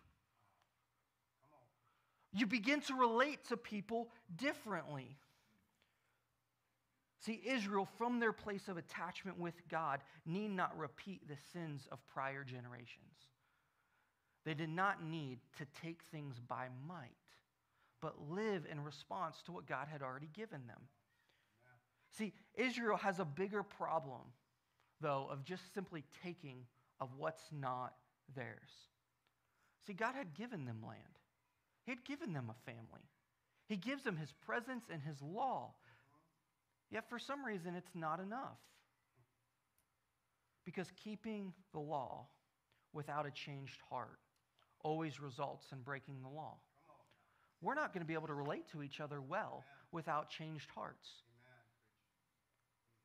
You 2.33 2.47
begin 2.47 2.81
to 2.83 2.95
relate 2.95 3.45
to 3.49 3.57
people 3.57 4.09
differently. 4.37 5.17
See, 7.21 7.41
Israel, 7.45 7.88
from 7.99 8.21
their 8.21 8.33
place 8.33 8.69
of 8.69 8.77
attachment 8.77 9.38
with 9.38 9.55
God, 9.69 10.01
need 10.25 10.51
not 10.51 10.79
repeat 10.79 11.27
the 11.27 11.37
sins 11.53 11.88
of 11.91 12.07
prior 12.07 12.45
generations. 12.45 13.12
They 14.45 14.55
did 14.55 14.71
not 14.71 15.03
need 15.03 15.41
to 15.59 15.67
take 15.83 16.03
things 16.11 16.38
by 16.38 16.69
might, 16.87 17.11
but 18.01 18.31
live 18.31 18.67
in 18.71 18.85
response 18.85 19.43
to 19.47 19.53
what 19.53 19.67
God 19.67 19.88
had 19.91 20.03
already 20.03 20.31
given 20.33 20.67
them. 20.67 20.81
See, 22.17 22.33
Israel 22.55 22.97
has 22.97 23.19
a 23.19 23.25
bigger 23.25 23.62
problem, 23.62 24.23
though, 25.01 25.29
of 25.31 25.45
just 25.45 25.75
simply 25.75 26.05
taking 26.23 26.64
of 27.01 27.11
what's 27.17 27.45
not 27.53 27.95
theirs. 28.35 28.71
See, 29.87 29.93
God 29.93 30.14
had 30.14 30.35
given 30.35 30.64
them 30.64 30.83
land. 30.87 31.18
He 31.88 31.92
had 31.92 32.05
given 32.05 32.35
them 32.35 32.51
a 32.51 32.70
family. 32.70 33.09
He 33.66 33.77
gives 33.77 34.05
them 34.05 34.18
his 34.18 34.31
presence 34.44 34.85
and 34.92 35.01
his 35.01 35.22
law. 35.22 35.72
Yet 36.90 37.09
for 37.09 37.18
some 37.18 37.42
reason, 37.42 37.74
it's 37.74 37.94
not 37.94 38.20
enough. 38.20 38.59
Because 40.66 40.92
keeping 41.03 41.55
the 41.72 41.79
law 41.79 42.27
without 42.92 43.24
a 43.24 43.31
changed 43.31 43.81
heart 43.88 44.18
always 44.85 45.18
results 45.18 45.64
in 45.72 45.81
breaking 45.81 46.16
the 46.20 46.29
law. 46.29 46.59
We're 47.62 47.74
not 47.74 47.94
going 47.94 48.03
to 48.03 48.07
be 48.07 48.12
able 48.12 48.27
to 48.27 48.35
relate 48.35 48.68
to 48.72 48.83
each 48.83 49.01
other 49.01 49.22
well 49.22 49.64
without 49.90 50.29
changed 50.29 50.68
hearts. 50.74 51.09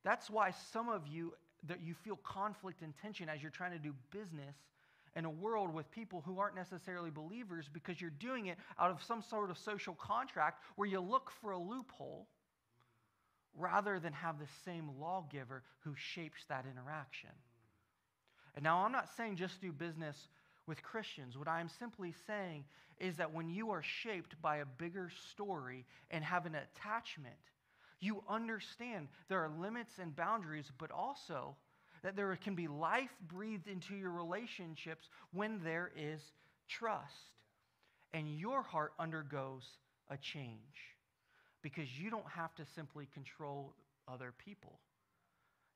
That's 0.03 0.29
why 0.29 0.51
some 0.73 0.89
of 0.89 1.07
you 1.07 1.35
that 1.67 1.79
you 1.81 1.93
feel 1.93 2.17
conflict 2.17 2.81
and 2.81 2.93
tension 3.01 3.29
as 3.29 3.41
you're 3.41 3.49
trying 3.49 3.71
to 3.71 3.79
do 3.79 3.93
business 4.11 4.57
in 5.15 5.25
a 5.25 5.29
world 5.29 5.73
with 5.73 5.91
people 5.91 6.21
who 6.25 6.39
aren't 6.39 6.55
necessarily 6.55 7.09
believers 7.09 7.69
because 7.71 8.01
you're 8.01 8.09
doing 8.09 8.47
it 8.47 8.57
out 8.79 8.91
of 8.91 9.03
some 9.03 9.21
sort 9.21 9.49
of 9.49 9.57
social 9.57 9.93
contract 9.93 10.63
where 10.75 10.87
you 10.87 10.99
look 10.99 11.31
for 11.41 11.51
a 11.51 11.57
loophole 11.57 12.27
rather 13.55 13.99
than 13.99 14.13
have 14.13 14.39
the 14.39 14.47
same 14.65 14.89
lawgiver 14.99 15.63
who 15.79 15.93
shapes 15.95 16.43
that 16.49 16.65
interaction. 16.71 17.29
And 18.55 18.63
now 18.63 18.79
I'm 18.79 18.91
not 18.91 19.09
saying 19.15 19.35
just 19.35 19.61
do 19.61 19.71
business 19.71 20.27
with 20.67 20.81
Christians. 20.81 21.37
What 21.37 21.47
I'm 21.47 21.69
simply 21.69 22.13
saying 22.25 22.65
is 22.99 23.17
that 23.17 23.33
when 23.33 23.49
you 23.49 23.71
are 23.71 23.83
shaped 23.83 24.41
by 24.41 24.57
a 24.57 24.65
bigger 24.65 25.11
story 25.31 25.85
and 26.09 26.23
have 26.23 26.45
an 26.45 26.55
attachment, 26.55 27.35
you 27.99 28.23
understand 28.29 29.07
there 29.29 29.43
are 29.43 29.51
limits 29.59 29.93
and 29.99 30.15
boundaries, 30.15 30.71
but 30.77 30.91
also 30.91 31.55
that 32.03 32.15
there 32.15 32.35
can 32.35 32.55
be 32.55 32.67
life 32.67 33.15
breathed 33.27 33.67
into 33.67 33.95
your 33.95 34.11
relationships 34.11 35.07
when 35.31 35.61
there 35.63 35.91
is 35.97 36.21
trust. 36.67 37.31
And 38.13 38.37
your 38.37 38.61
heart 38.61 38.93
undergoes 38.99 39.63
a 40.09 40.17
change 40.17 40.59
because 41.61 41.87
you 41.97 42.09
don't 42.09 42.29
have 42.29 42.53
to 42.55 42.63
simply 42.75 43.07
control 43.13 43.73
other 44.07 44.33
people. 44.45 44.79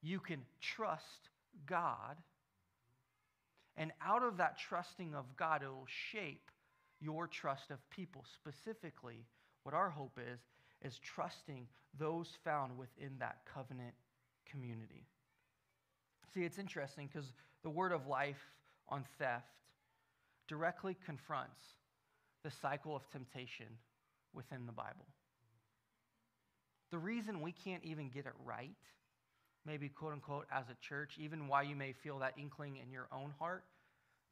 You 0.03 0.19
can 0.19 0.41
trust 0.61 1.29
God, 1.65 2.17
and 3.77 3.91
out 4.05 4.23
of 4.23 4.37
that 4.37 4.57
trusting 4.57 5.15
of 5.15 5.25
God, 5.37 5.63
it 5.63 5.67
will 5.67 5.87
shape 6.11 6.51
your 6.99 7.27
trust 7.27 7.71
of 7.71 7.77
people. 7.89 8.23
Specifically, 8.35 9.25
what 9.63 9.73
our 9.73 9.89
hope 9.89 10.19
is, 10.19 10.39
is 10.83 10.99
trusting 10.99 11.67
those 11.97 12.27
found 12.43 12.77
within 12.77 13.11
that 13.19 13.37
covenant 13.51 13.93
community. 14.45 15.07
See, 16.33 16.43
it's 16.43 16.59
interesting 16.59 17.09
because 17.11 17.31
the 17.63 17.69
word 17.69 17.91
of 17.91 18.07
life 18.07 18.51
on 18.89 19.03
theft 19.17 19.45
directly 20.47 20.95
confronts 21.05 21.61
the 22.43 22.51
cycle 22.51 22.95
of 22.95 23.09
temptation 23.09 23.67
within 24.33 24.65
the 24.65 24.71
Bible. 24.71 25.05
The 26.91 26.97
reason 26.97 27.41
we 27.41 27.51
can't 27.51 27.83
even 27.83 28.09
get 28.09 28.25
it 28.25 28.33
right, 28.45 28.69
maybe 29.65 29.89
quote 29.89 30.13
unquote, 30.13 30.47
as 30.51 30.65
a 30.69 30.75
church, 30.87 31.17
even 31.19 31.47
why 31.47 31.63
you 31.63 31.75
may 31.75 31.93
feel 31.93 32.19
that 32.19 32.33
inkling 32.37 32.77
in 32.77 32.91
your 32.91 33.07
own 33.11 33.33
heart, 33.39 33.65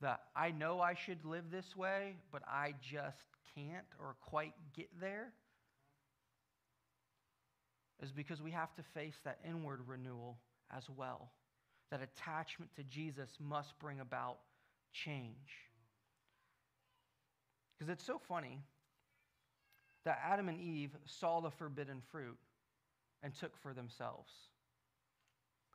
that 0.02 0.22
I 0.36 0.52
know 0.52 0.82
I 0.82 0.94
should 0.94 1.24
live 1.26 1.46
this 1.52 1.76
way, 1.76 2.16
but 2.32 2.44
I 2.48 2.76
just 2.82 3.26
can't 3.56 3.86
or 4.00 4.16
quite 4.22 4.54
get 4.76 4.90
there, 5.00 5.32
is 8.02 8.12
because 8.12 8.42
we 8.42 8.52
have 8.52 8.74
to 8.76 8.84
face 8.94 9.16
that 9.24 9.40
inward 9.46 9.82
renewal 9.88 10.38
as 10.76 10.90
well 10.90 11.32
that 11.92 12.02
attachment 12.02 12.74
to 12.76 12.84
Jesus 12.84 13.30
must 13.40 13.78
bring 13.80 14.00
about 14.00 14.38
change. 14.92 15.70
Because 17.78 17.92
it's 17.92 18.06
so 18.06 18.20
funny 18.28 18.64
that 20.06 20.20
Adam 20.24 20.50
and 20.50 20.60
Eve 20.60 20.96
saw 21.06 21.42
the 21.42 21.52
forbidden 21.52 22.02
fruit 22.12 22.38
and 23.24 23.34
took 23.34 23.58
for 23.58 23.74
themselves. 23.74 24.32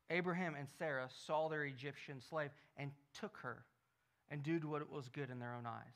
Abraham 0.08 0.54
and 0.58 0.66
Sarah 0.78 1.08
saw 1.26 1.48
their 1.48 1.64
Egyptian 1.64 2.20
slave 2.20 2.50
and 2.76 2.90
took 3.18 3.36
her 3.42 3.64
and 4.30 4.42
did 4.42 4.64
what 4.64 4.90
was 4.90 5.08
good 5.08 5.30
in 5.30 5.38
their 5.38 5.54
own 5.54 5.66
eyes. 5.66 5.94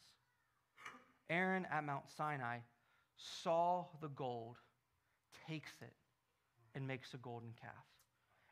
Aaron 1.30 1.66
at 1.70 1.84
Mount 1.84 2.04
Sinai 2.16 2.58
saw 3.16 3.86
the 4.00 4.08
gold, 4.08 4.56
takes 5.48 5.72
it, 5.80 5.94
and 6.74 6.86
makes 6.86 7.14
a 7.14 7.18
golden 7.18 7.52
calf. 7.60 7.72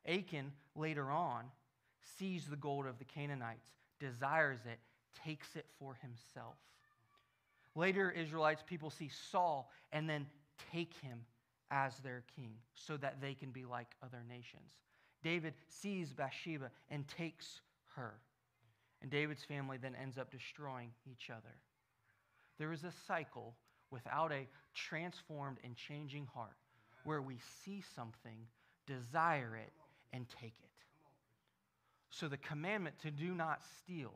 Achan 0.07 0.53
later 0.75 1.11
on 1.11 1.45
sees 2.19 2.47
the 2.47 2.57
gold 2.57 2.87
of 2.87 2.99
the 2.99 3.05
Canaanites, 3.05 3.69
desires 4.01 4.61
it, 4.65 4.79
takes 5.25 5.57
it 5.57 5.67
for 5.79 5.97
himself. 6.03 6.57
Later, 7.75 8.11
Israelites 8.11 8.63
people 8.67 8.91
see 8.91 9.11
Saul 9.31 9.71
and 9.93 10.09
then 10.09 10.27
take 10.73 10.95
him 11.01 11.21
as 11.71 11.97
their 11.99 12.23
king 12.37 12.53
so 12.75 12.97
that 12.99 13.21
they 13.21 13.35
can 13.35 13.51
be 13.51 13.65
like 13.65 13.95
other 14.03 14.23
nations. 14.29 14.73
David 15.23 15.55
sees 15.69 16.13
Bathsheba 16.13 16.71
and 16.91 17.07
takes 17.09 17.61
her. 17.97 18.15
And 19.01 19.11
David's 19.11 19.45
family 19.45 19.79
then 19.79 19.97
ends 20.01 20.19
up 20.19 20.31
destroying 20.31 20.91
each 21.11 21.31
other. 21.31 21.55
There 22.59 22.73
is 22.73 22.85
a 22.85 22.93
cycle 23.07 23.55
without 23.91 24.33
a 24.33 24.49
transformed 24.75 25.59
and 25.65 25.77
changing 25.77 26.27
heart 26.35 26.57
where 27.05 27.23
we 27.23 27.39
see 27.65 27.83
something, 27.95 28.47
desire 28.87 29.57
it, 29.57 29.73
and 30.13 30.27
take 30.29 30.55
it. 30.63 30.71
So 32.11 32.29
the 32.29 32.37
commandment 32.37 32.99
to 33.03 33.11
do 33.11 33.35
not 33.35 33.61
steal 33.79 34.13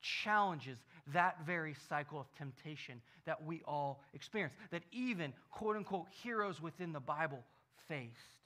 challenges 0.00 0.78
that 1.12 1.38
very 1.44 1.74
cycle 1.88 2.20
of 2.20 2.32
temptation 2.32 3.00
that 3.26 3.42
we 3.44 3.62
all 3.66 4.02
experience, 4.14 4.54
that 4.70 4.82
even 4.92 5.32
quote 5.50 5.76
unquote 5.76 6.06
heroes 6.22 6.62
within 6.62 6.92
the 6.92 7.00
Bible 7.00 7.44
faced. 7.88 8.38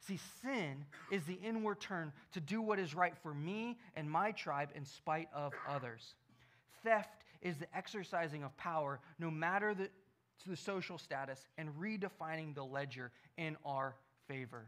See, 0.00 0.18
sin 0.42 0.84
is 1.10 1.24
the 1.24 1.38
inward 1.44 1.80
turn 1.80 2.12
to 2.32 2.40
do 2.40 2.62
what 2.62 2.78
is 2.78 2.94
right 2.94 3.14
for 3.22 3.34
me 3.34 3.78
and 3.96 4.10
my 4.10 4.32
tribe 4.32 4.70
in 4.74 4.84
spite 4.84 5.28
of 5.34 5.52
others. 5.68 6.14
Theft 6.82 7.24
is 7.42 7.58
the 7.58 7.76
exercising 7.76 8.42
of 8.42 8.56
power, 8.56 9.00
no 9.18 9.30
matter 9.30 9.74
the, 9.74 9.90
the 10.46 10.56
social 10.56 10.96
status, 10.96 11.46
and 11.58 11.68
redefining 11.78 12.54
the 12.54 12.64
ledger 12.64 13.12
in 13.36 13.56
our 13.64 13.94
favor. 14.26 14.66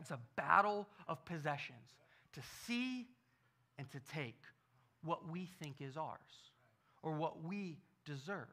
It's 0.00 0.10
a 0.10 0.18
battle 0.36 0.88
of 1.08 1.24
possessions 1.24 1.96
to 2.32 2.40
see 2.66 3.06
and 3.78 3.90
to 3.90 4.00
take 4.14 4.40
what 5.04 5.28
we 5.28 5.48
think 5.60 5.76
is 5.80 5.96
ours 5.96 6.18
or 7.02 7.12
what 7.12 7.44
we 7.44 7.78
deserve 8.04 8.48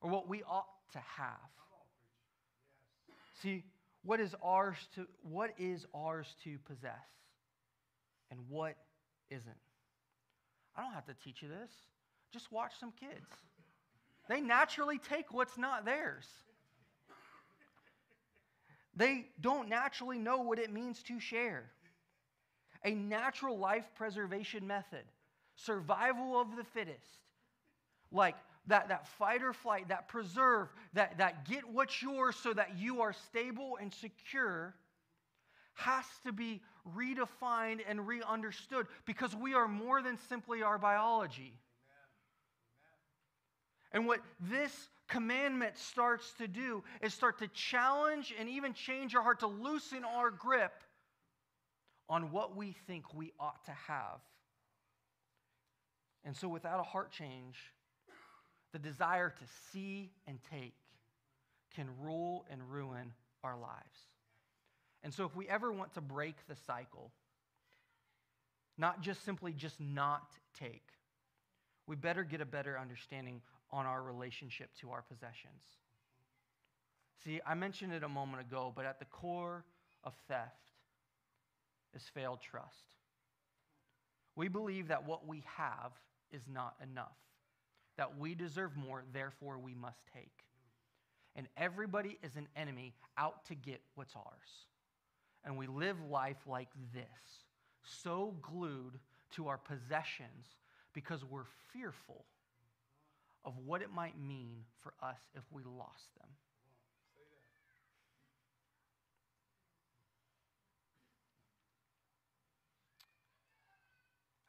or 0.00 0.10
what 0.10 0.28
we 0.28 0.42
ought 0.42 0.66
to 0.92 0.98
have. 0.98 1.50
See, 3.42 3.64
what 4.04 4.20
is 4.20 4.34
ours 4.42 4.76
to 4.94 5.06
what 5.22 5.50
is 5.58 5.86
ours 5.94 6.26
to 6.44 6.58
possess 6.66 6.92
and 8.30 8.40
what 8.48 8.76
isn't. 9.30 9.56
I 10.76 10.82
don't 10.82 10.92
have 10.92 11.06
to 11.06 11.14
teach 11.24 11.42
you 11.42 11.48
this. 11.48 11.70
Just 12.32 12.50
watch 12.50 12.72
some 12.78 12.92
kids. 12.98 13.26
They 14.28 14.40
naturally 14.40 14.98
take 14.98 15.32
what's 15.32 15.58
not 15.58 15.84
theirs. 15.84 16.26
They 18.94 19.26
don't 19.40 19.68
naturally 19.68 20.18
know 20.18 20.38
what 20.38 20.58
it 20.58 20.72
means 20.72 21.02
to 21.04 21.18
share. 21.18 21.70
A 22.84 22.94
natural 22.94 23.58
life 23.58 23.86
preservation 23.94 24.66
method 24.66 25.04
survival 25.56 26.40
of 26.40 26.56
the 26.56 26.64
fittest. 26.64 27.18
Like 28.10 28.36
that, 28.66 28.88
that 28.88 29.06
fight 29.06 29.42
or 29.42 29.52
flight, 29.52 29.88
that 29.88 30.08
preserve, 30.08 30.68
that, 30.94 31.18
that 31.18 31.48
get 31.48 31.68
what's 31.68 32.02
yours 32.02 32.36
so 32.36 32.52
that 32.52 32.78
you 32.78 33.00
are 33.00 33.12
stable 33.12 33.78
and 33.80 33.92
secure 33.92 34.74
has 35.74 36.04
to 36.24 36.32
be 36.32 36.60
redefined 36.96 37.80
and 37.88 38.06
re 38.06 38.22
understood 38.28 38.86
because 39.06 39.34
we 39.34 39.54
are 39.54 39.66
more 39.66 40.02
than 40.02 40.18
simply 40.28 40.62
our 40.62 40.78
biology. 40.78 41.54
And 43.92 44.06
what 44.06 44.20
this 44.40 44.88
commandment 45.12 45.76
starts 45.76 46.32
to 46.38 46.48
do 46.48 46.82
is 47.02 47.12
start 47.12 47.38
to 47.38 47.46
challenge 47.48 48.34
and 48.38 48.48
even 48.48 48.72
change 48.72 49.14
our 49.14 49.22
heart 49.22 49.40
to 49.40 49.46
loosen 49.46 50.04
our 50.04 50.30
grip 50.30 50.72
on 52.08 52.32
what 52.32 52.56
we 52.56 52.74
think 52.86 53.04
we 53.14 53.30
ought 53.38 53.62
to 53.66 53.72
have. 53.72 54.20
And 56.24 56.34
so, 56.34 56.48
without 56.48 56.80
a 56.80 56.82
heart 56.82 57.10
change, 57.10 57.56
the 58.72 58.78
desire 58.78 59.28
to 59.28 59.44
see 59.72 60.12
and 60.26 60.38
take 60.50 60.74
can 61.74 61.88
rule 62.00 62.46
and 62.50 62.62
ruin 62.70 63.12
our 63.44 63.58
lives. 63.58 63.98
And 65.02 65.12
so, 65.12 65.26
if 65.26 65.36
we 65.36 65.46
ever 65.46 65.70
want 65.72 65.92
to 65.94 66.00
break 66.00 66.36
the 66.48 66.56
cycle, 66.66 67.10
not 68.78 69.02
just 69.02 69.24
simply 69.24 69.52
just 69.52 69.78
not 69.78 70.32
take, 70.58 70.88
we 71.86 71.96
better 71.96 72.24
get 72.24 72.40
a 72.40 72.46
better 72.46 72.78
understanding 72.78 73.42
on 73.72 73.86
our 73.86 74.02
relationship 74.02 74.70
to 74.80 74.90
our 74.90 75.02
possessions. 75.02 75.62
See, 77.24 77.40
I 77.46 77.54
mentioned 77.54 77.92
it 77.92 78.02
a 78.02 78.08
moment 78.08 78.42
ago, 78.42 78.72
but 78.74 78.84
at 78.84 78.98
the 78.98 79.04
core 79.06 79.64
of 80.04 80.14
theft 80.28 80.72
is 81.94 82.02
failed 82.14 82.40
trust. 82.40 82.96
We 84.34 84.48
believe 84.48 84.88
that 84.88 85.06
what 85.06 85.26
we 85.26 85.44
have 85.56 85.92
is 86.32 86.42
not 86.52 86.74
enough, 86.82 87.16
that 87.96 88.18
we 88.18 88.34
deserve 88.34 88.76
more, 88.76 89.04
therefore 89.12 89.58
we 89.58 89.74
must 89.74 90.00
take. 90.12 90.44
And 91.36 91.46
everybody 91.56 92.18
is 92.22 92.36
an 92.36 92.48
enemy 92.56 92.94
out 93.16 93.44
to 93.46 93.54
get 93.54 93.80
what's 93.94 94.16
ours. 94.16 94.66
And 95.44 95.56
we 95.56 95.66
live 95.66 95.96
life 96.10 96.36
like 96.46 96.68
this, 96.92 97.44
so 97.84 98.34
glued 98.42 98.98
to 99.32 99.48
our 99.48 99.58
possessions 99.58 100.46
because 100.92 101.24
we're 101.24 101.46
fearful 101.72 102.24
of 103.44 103.54
what 103.64 103.82
it 103.82 103.92
might 103.92 104.18
mean 104.20 104.64
for 104.82 104.94
us 105.02 105.18
if 105.34 105.42
we 105.50 105.62
lost 105.64 106.14
them. 106.18 106.28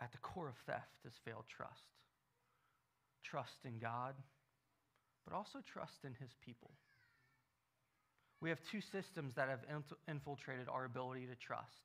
At 0.01 0.11
the 0.11 0.17
core 0.17 0.49
of 0.49 0.55
theft 0.65 1.05
is 1.05 1.13
failed 1.23 1.45
trust 1.47 1.93
trust 3.33 3.65
in 3.65 3.79
God, 3.79 4.13
but 5.25 5.33
also 5.33 5.57
trust 5.65 6.05
in 6.05 6.13
His 6.21 6.29
people. 6.45 6.69
We 8.41 8.49
have 8.49 8.59
two 8.71 8.81
systems 8.81 9.33
that 9.35 9.49
have 9.49 9.61
infiltrated 10.07 10.67
our 10.69 10.85
ability 10.85 11.25
to 11.25 11.35
trust. 11.35 11.81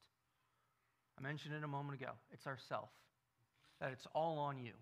I 1.19 1.23
mentioned 1.23 1.55
it 1.55 1.65
a 1.65 1.69
moment 1.69 2.03
ago. 2.03 2.13
It's 2.33 2.47
ourself, 2.47 2.91
that 3.81 3.93
it's 3.93 4.07
all 4.15 4.39
on 4.39 4.59
you. 4.59 4.73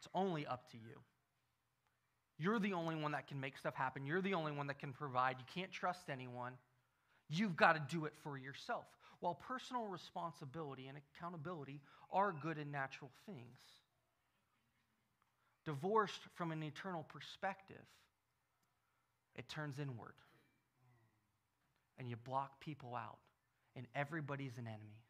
It's 0.00 0.08
only 0.14 0.46
up 0.46 0.70
to 0.70 0.78
you. 0.78 0.98
You're 2.38 2.58
the 2.58 2.72
only 2.72 2.96
one 2.96 3.12
that 3.12 3.28
can 3.28 3.38
make 3.38 3.58
stuff 3.58 3.74
happen. 3.74 4.06
You're 4.06 4.22
the 4.22 4.32
only 4.32 4.50
one 4.50 4.66
that 4.68 4.78
can 4.78 4.94
provide. 4.94 5.36
You 5.38 5.44
can't 5.54 5.70
trust 5.70 6.08
anyone. 6.08 6.54
You've 7.28 7.54
got 7.54 7.74
to 7.74 7.96
do 7.96 8.06
it 8.06 8.14
for 8.22 8.38
yourself. 8.38 8.86
While 9.20 9.34
personal 9.34 9.86
responsibility 9.86 10.86
and 10.86 10.96
accountability 10.96 11.82
are 12.10 12.32
good 12.32 12.56
and 12.56 12.72
natural 12.72 13.10
things, 13.26 13.58
divorced 15.66 16.20
from 16.34 16.50
an 16.50 16.62
eternal 16.62 17.02
perspective, 17.02 17.84
it 19.36 19.50
turns 19.50 19.78
inward. 19.78 20.14
And 21.98 22.08
you 22.08 22.16
block 22.16 22.58
people 22.60 22.94
out, 22.96 23.18
and 23.76 23.86
everybody's 23.94 24.56
an 24.56 24.66
enemy, 24.66 25.04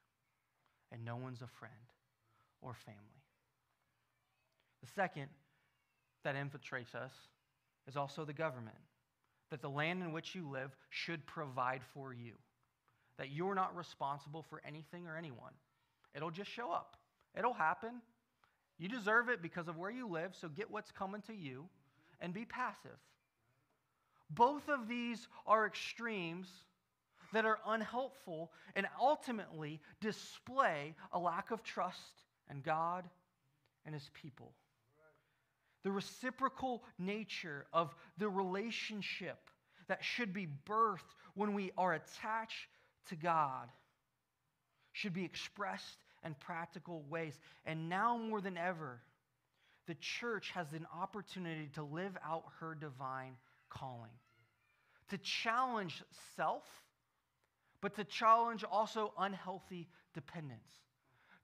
and 0.90 1.04
no 1.04 1.14
one's 1.14 1.42
a 1.42 1.46
friend 1.46 1.72
or 2.60 2.74
family. 2.74 3.19
The 4.80 4.88
second 4.94 5.28
that 6.24 6.34
infiltrates 6.34 6.94
us 6.94 7.12
is 7.88 7.96
also 7.96 8.24
the 8.24 8.32
government. 8.32 8.76
That 9.50 9.62
the 9.62 9.70
land 9.70 10.02
in 10.02 10.12
which 10.12 10.34
you 10.34 10.48
live 10.48 10.76
should 10.90 11.26
provide 11.26 11.82
for 11.92 12.12
you. 12.12 12.32
That 13.18 13.30
you're 13.30 13.54
not 13.54 13.76
responsible 13.76 14.44
for 14.48 14.62
anything 14.66 15.06
or 15.06 15.16
anyone. 15.16 15.52
It'll 16.14 16.30
just 16.30 16.50
show 16.50 16.70
up, 16.70 16.96
it'll 17.36 17.52
happen. 17.52 18.00
You 18.78 18.88
deserve 18.88 19.28
it 19.28 19.42
because 19.42 19.68
of 19.68 19.76
where 19.76 19.90
you 19.90 20.08
live, 20.08 20.34
so 20.34 20.48
get 20.48 20.70
what's 20.70 20.90
coming 20.90 21.20
to 21.26 21.34
you 21.34 21.68
and 22.18 22.32
be 22.32 22.46
passive. 22.46 22.96
Both 24.30 24.70
of 24.70 24.88
these 24.88 25.28
are 25.46 25.66
extremes 25.66 26.48
that 27.34 27.44
are 27.44 27.58
unhelpful 27.66 28.52
and 28.74 28.86
ultimately 28.98 29.80
display 30.00 30.94
a 31.12 31.18
lack 31.18 31.50
of 31.50 31.62
trust 31.62 32.22
in 32.50 32.62
God 32.62 33.04
and 33.84 33.94
His 33.94 34.10
people 34.14 34.54
the 35.82 35.90
reciprocal 35.90 36.82
nature 36.98 37.66
of 37.72 37.94
the 38.18 38.28
relationship 38.28 39.38
that 39.88 40.04
should 40.04 40.32
be 40.32 40.48
birthed 40.68 41.14
when 41.34 41.54
we 41.54 41.72
are 41.76 41.94
attached 41.94 42.68
to 43.08 43.16
God 43.16 43.68
should 44.92 45.12
be 45.12 45.24
expressed 45.24 45.98
in 46.24 46.34
practical 46.34 47.04
ways. 47.08 47.38
And 47.64 47.88
now 47.88 48.16
more 48.18 48.40
than 48.40 48.58
ever, 48.58 49.00
the 49.86 49.94
church 49.94 50.50
has 50.50 50.72
an 50.72 50.86
opportunity 50.94 51.70
to 51.74 51.82
live 51.82 52.16
out 52.24 52.44
her 52.60 52.74
divine 52.74 53.36
calling, 53.68 54.10
to 55.08 55.18
challenge 55.18 56.02
self, 56.36 56.64
but 57.80 57.94
to 57.96 58.04
challenge 58.04 58.64
also 58.64 59.12
unhealthy 59.18 59.88
dependence 60.12 60.80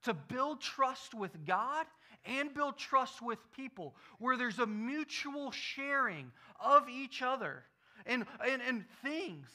to 0.07 0.15
build 0.15 0.61
trust 0.61 1.15
with 1.15 1.45
God 1.45 1.85
and 2.27 2.53
build 2.55 2.77
trust 2.77 3.23
with 3.23 3.39
people, 3.53 3.95
where 4.19 4.37
there's 4.37 4.59
a 4.59 4.67
mutual 4.67 5.51
sharing 5.53 6.33
of 6.61 6.89
each 6.89 7.23
other 7.23 7.65
and, 8.07 8.25
and, 8.47 8.63
and 8.63 8.85
things. 9.03 9.49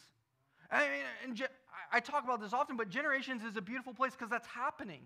I 0.71 0.81
mean, 0.81 1.03
and 1.25 1.47
I 1.91 1.99
talk 1.99 2.23
about 2.23 2.41
this 2.41 2.53
often, 2.53 2.77
but 2.77 2.89
generations 2.89 3.43
is 3.43 3.57
a 3.57 3.61
beautiful 3.61 3.93
place 3.93 4.13
because 4.13 4.29
that's 4.29 4.47
happening. 4.47 5.01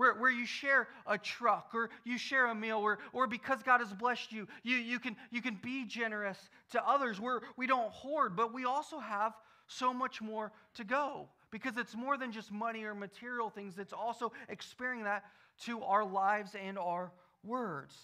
where, 0.00 0.14
where 0.14 0.30
you 0.30 0.46
share 0.46 0.88
a 1.06 1.18
truck 1.18 1.72
or 1.74 1.90
you 2.04 2.16
share 2.16 2.46
a 2.46 2.54
meal 2.54 2.78
or, 2.78 2.98
or 3.12 3.26
because 3.26 3.62
God 3.62 3.80
has 3.80 3.92
blessed 3.92 4.32
you, 4.32 4.48
you, 4.62 4.76
you, 4.76 4.98
can, 4.98 5.14
you 5.30 5.42
can 5.42 5.58
be 5.62 5.84
generous 5.84 6.38
to 6.72 6.82
others 6.88 7.20
where 7.20 7.42
we 7.58 7.66
don't 7.66 7.90
hoard, 7.90 8.34
but 8.34 8.54
we 8.54 8.64
also 8.64 8.98
have 8.98 9.34
so 9.66 9.92
much 9.92 10.22
more 10.22 10.52
to 10.74 10.84
go 10.84 11.28
because 11.50 11.76
it's 11.76 11.94
more 11.94 12.16
than 12.16 12.32
just 12.32 12.52
money 12.52 12.84
or 12.84 12.94
material 12.94 13.50
things, 13.50 13.78
it's 13.78 13.92
also 13.92 14.32
experiencing 14.48 15.04
that 15.04 15.24
to 15.64 15.82
our 15.82 16.04
lives 16.04 16.54
and 16.54 16.78
our 16.78 17.12
words. 17.44 17.94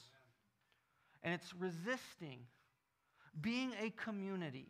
And 1.23 1.33
it's 1.33 1.55
resisting 1.55 2.41
being 3.41 3.73
a 3.81 3.91
community. 3.91 4.69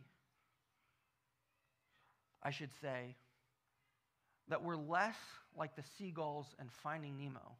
I 2.43 2.51
should 2.51 2.71
say 2.81 3.15
that 4.49 4.63
we're 4.63 4.75
less 4.75 5.17
like 5.57 5.75
the 5.75 5.83
seagulls 5.97 6.47
and 6.59 6.71
Finding 6.71 7.17
Nemo, 7.17 7.55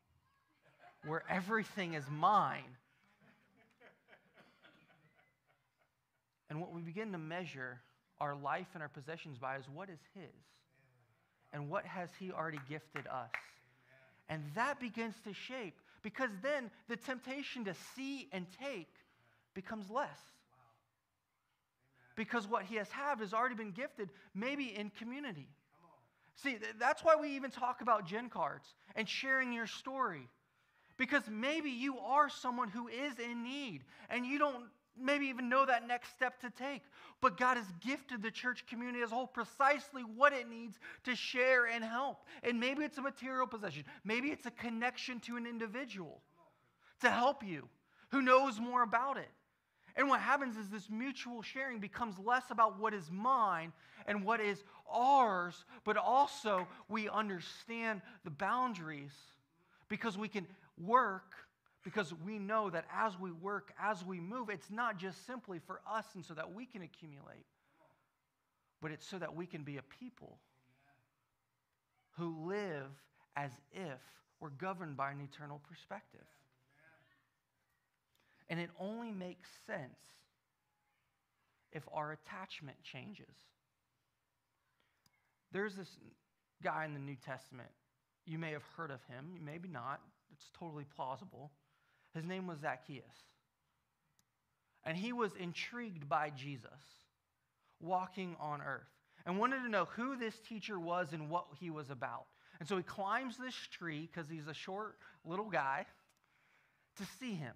where 1.05 1.23
everything 1.29 1.95
is 1.95 2.05
mine. 2.09 2.77
And 6.49 6.61
what 6.61 6.71
we 6.71 6.81
begin 6.81 7.11
to 7.11 7.17
measure 7.17 7.81
our 8.19 8.35
life 8.35 8.67
and 8.73 8.81
our 8.81 8.89
possessions 8.89 9.37
by 9.37 9.57
is 9.57 9.65
what 9.73 9.89
is 9.89 9.99
His 10.13 10.31
and 11.53 11.69
what 11.69 11.85
has 11.85 12.09
He 12.19 12.31
already 12.31 12.59
gifted 12.69 13.07
us. 13.07 13.31
And 14.29 14.43
that 14.55 14.79
begins 14.79 15.15
to 15.23 15.33
shape 15.33 15.75
because 16.01 16.29
then 16.41 16.69
the 16.89 16.97
temptation 16.97 17.65
to 17.65 17.73
see 17.95 18.27
and 18.31 18.45
take 18.61 18.89
becomes 19.53 19.89
less. 19.89 20.19
Because 22.15 22.47
what 22.47 22.63
He 22.63 22.75
has 22.75 22.89
have 22.89 23.19
has 23.19 23.33
already 23.33 23.55
been 23.55 23.71
gifted, 23.71 24.09
maybe 24.33 24.75
in 24.75 24.91
community. 24.97 25.47
See, 26.35 26.57
that's 26.79 27.03
why 27.03 27.15
we 27.15 27.35
even 27.35 27.49
talk 27.51 27.81
about 27.81 28.05
Gen 28.05 28.29
cards 28.29 28.67
and 28.95 29.09
sharing 29.09 29.53
your 29.53 29.67
story. 29.67 30.27
Because 30.97 31.23
maybe 31.29 31.69
you 31.69 31.97
are 31.99 32.29
someone 32.29 32.69
who 32.69 32.87
is 32.87 33.19
in 33.19 33.43
need 33.43 33.83
and 34.09 34.25
you 34.25 34.39
don't 34.39 34.65
maybe 35.01 35.27
even 35.27 35.49
know 35.49 35.65
that 35.65 35.87
next 35.87 36.13
step 36.13 36.39
to 36.41 36.49
take. 36.49 36.81
But 37.21 37.37
God 37.37 37.57
has 37.57 37.65
gifted 37.79 38.21
the 38.21 38.31
church 38.31 38.65
community 38.67 39.01
as 39.01 39.11
a 39.11 39.15
whole 39.15 39.27
precisely 39.27 40.03
what 40.03 40.33
it 40.33 40.49
needs 40.49 40.77
to 41.05 41.15
share 41.15 41.65
and 41.65 41.83
help. 41.83 42.25
And 42.43 42.59
maybe 42.59 42.83
it's 42.83 42.97
a 42.97 43.01
material 43.01 43.47
possession, 43.47 43.83
maybe 44.03 44.29
it's 44.29 44.45
a 44.45 44.51
connection 44.51 45.19
to 45.21 45.37
an 45.37 45.45
individual 45.45 46.21
to 47.01 47.09
help 47.09 47.43
you 47.43 47.67
who 48.11 48.21
knows 48.21 48.59
more 48.59 48.83
about 48.83 49.17
it. 49.17 49.29
And 49.95 50.07
what 50.09 50.19
happens 50.19 50.57
is 50.57 50.69
this 50.69 50.89
mutual 50.89 51.41
sharing 51.41 51.79
becomes 51.79 52.19
less 52.19 52.43
about 52.51 52.79
what 52.79 52.93
is 52.93 53.09
mine 53.11 53.73
and 54.05 54.23
what 54.23 54.39
is 54.39 54.63
ours, 54.89 55.65
but 55.83 55.97
also 55.97 56.67
we 56.87 57.09
understand 57.09 58.01
the 58.23 58.29
boundaries 58.29 59.11
because 59.89 60.17
we 60.17 60.27
can 60.27 60.45
work 60.77 61.33
because 61.87 62.13
we 62.25 62.37
know 62.37 62.69
that 62.69 62.83
as 62.93 63.17
we 63.17 63.31
work, 63.31 63.71
as 63.81 64.03
we 64.03 64.19
move, 64.19 64.49
it's 64.49 64.69
not 64.69 64.97
just 64.97 65.25
simply 65.25 65.57
for 65.65 65.79
us 65.89 66.03
and 66.15 66.25
so 66.25 66.33
that 66.33 66.53
we 66.53 66.65
can 66.65 66.81
accumulate, 66.81 67.45
but 68.81 68.91
it's 68.91 69.07
so 69.07 69.17
that 69.17 69.33
we 69.33 69.45
can 69.45 69.63
be 69.63 69.77
a 69.77 69.81
people 69.81 70.37
who 72.17 72.45
live 72.45 72.89
as 73.37 73.51
if 73.71 74.01
we're 74.41 74.49
governed 74.49 74.97
by 74.97 75.11
an 75.11 75.21
eternal 75.21 75.61
perspective. 75.69 76.27
And 78.49 78.59
it 78.59 78.69
only 78.81 79.13
makes 79.13 79.47
sense 79.65 80.01
if 81.71 81.83
our 81.93 82.11
attachment 82.11 82.75
changes. 82.83 83.33
There's 85.53 85.77
this 85.77 85.97
guy 86.61 86.83
in 86.83 86.93
the 86.93 86.99
New 86.99 87.15
Testament. 87.15 87.69
You 88.25 88.39
may 88.39 88.51
have 88.51 88.63
heard 88.75 88.91
of 88.91 88.99
him, 89.05 89.39
maybe 89.41 89.69
not. 89.69 90.01
It's 90.33 90.49
totally 90.59 90.85
plausible. 90.93 91.53
His 92.17 92.25
name 92.25 92.47
was 92.47 92.59
Zacchaeus. 92.59 93.05
And 94.83 94.97
he 94.97 95.13
was 95.13 95.31
intrigued 95.39 96.09
by 96.09 96.31
Jesus 96.31 96.71
walking 97.79 98.35
on 98.39 98.59
earth 98.61 98.87
and 99.25 99.37
wanted 99.37 99.61
to 99.61 99.69
know 99.69 99.85
who 99.85 100.17
this 100.17 100.39
teacher 100.39 100.79
was 100.79 101.13
and 101.13 101.29
what 101.29 101.45
he 101.59 101.69
was 101.69 101.91
about. 101.91 102.25
And 102.59 102.67
so 102.67 102.75
he 102.75 102.81
climbs 102.81 103.37
this 103.37 103.53
tree 103.53 104.09
because 104.11 104.29
he's 104.29 104.47
a 104.47 104.53
short 104.53 104.95
little 105.23 105.49
guy 105.49 105.85
to 106.95 107.03
see 107.19 107.35
him. 107.35 107.53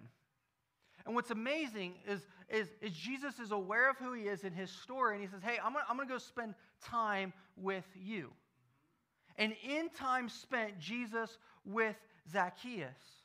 And 1.04 1.16
what's 1.16 1.32
amazing 1.32 1.94
is, 2.06 2.20
is, 2.48 2.68
is, 2.80 2.92
Jesus 2.92 3.40
is 3.40 3.50
aware 3.50 3.90
of 3.90 3.96
who 3.96 4.12
he 4.12 4.24
is 4.24 4.44
in 4.44 4.52
his 4.52 4.70
story, 4.70 5.16
and 5.16 5.24
he 5.24 5.28
says, 5.28 5.40
Hey, 5.42 5.58
I'm 5.64 5.72
going 5.72 5.84
I'm 5.88 5.98
to 5.98 6.06
go 6.06 6.18
spend 6.18 6.54
time 6.84 7.32
with 7.56 7.86
you. 7.96 8.30
And 9.36 9.54
in 9.68 9.88
time 9.88 10.28
spent, 10.28 10.78
Jesus 10.78 11.38
with 11.64 11.96
Zacchaeus 12.30 13.21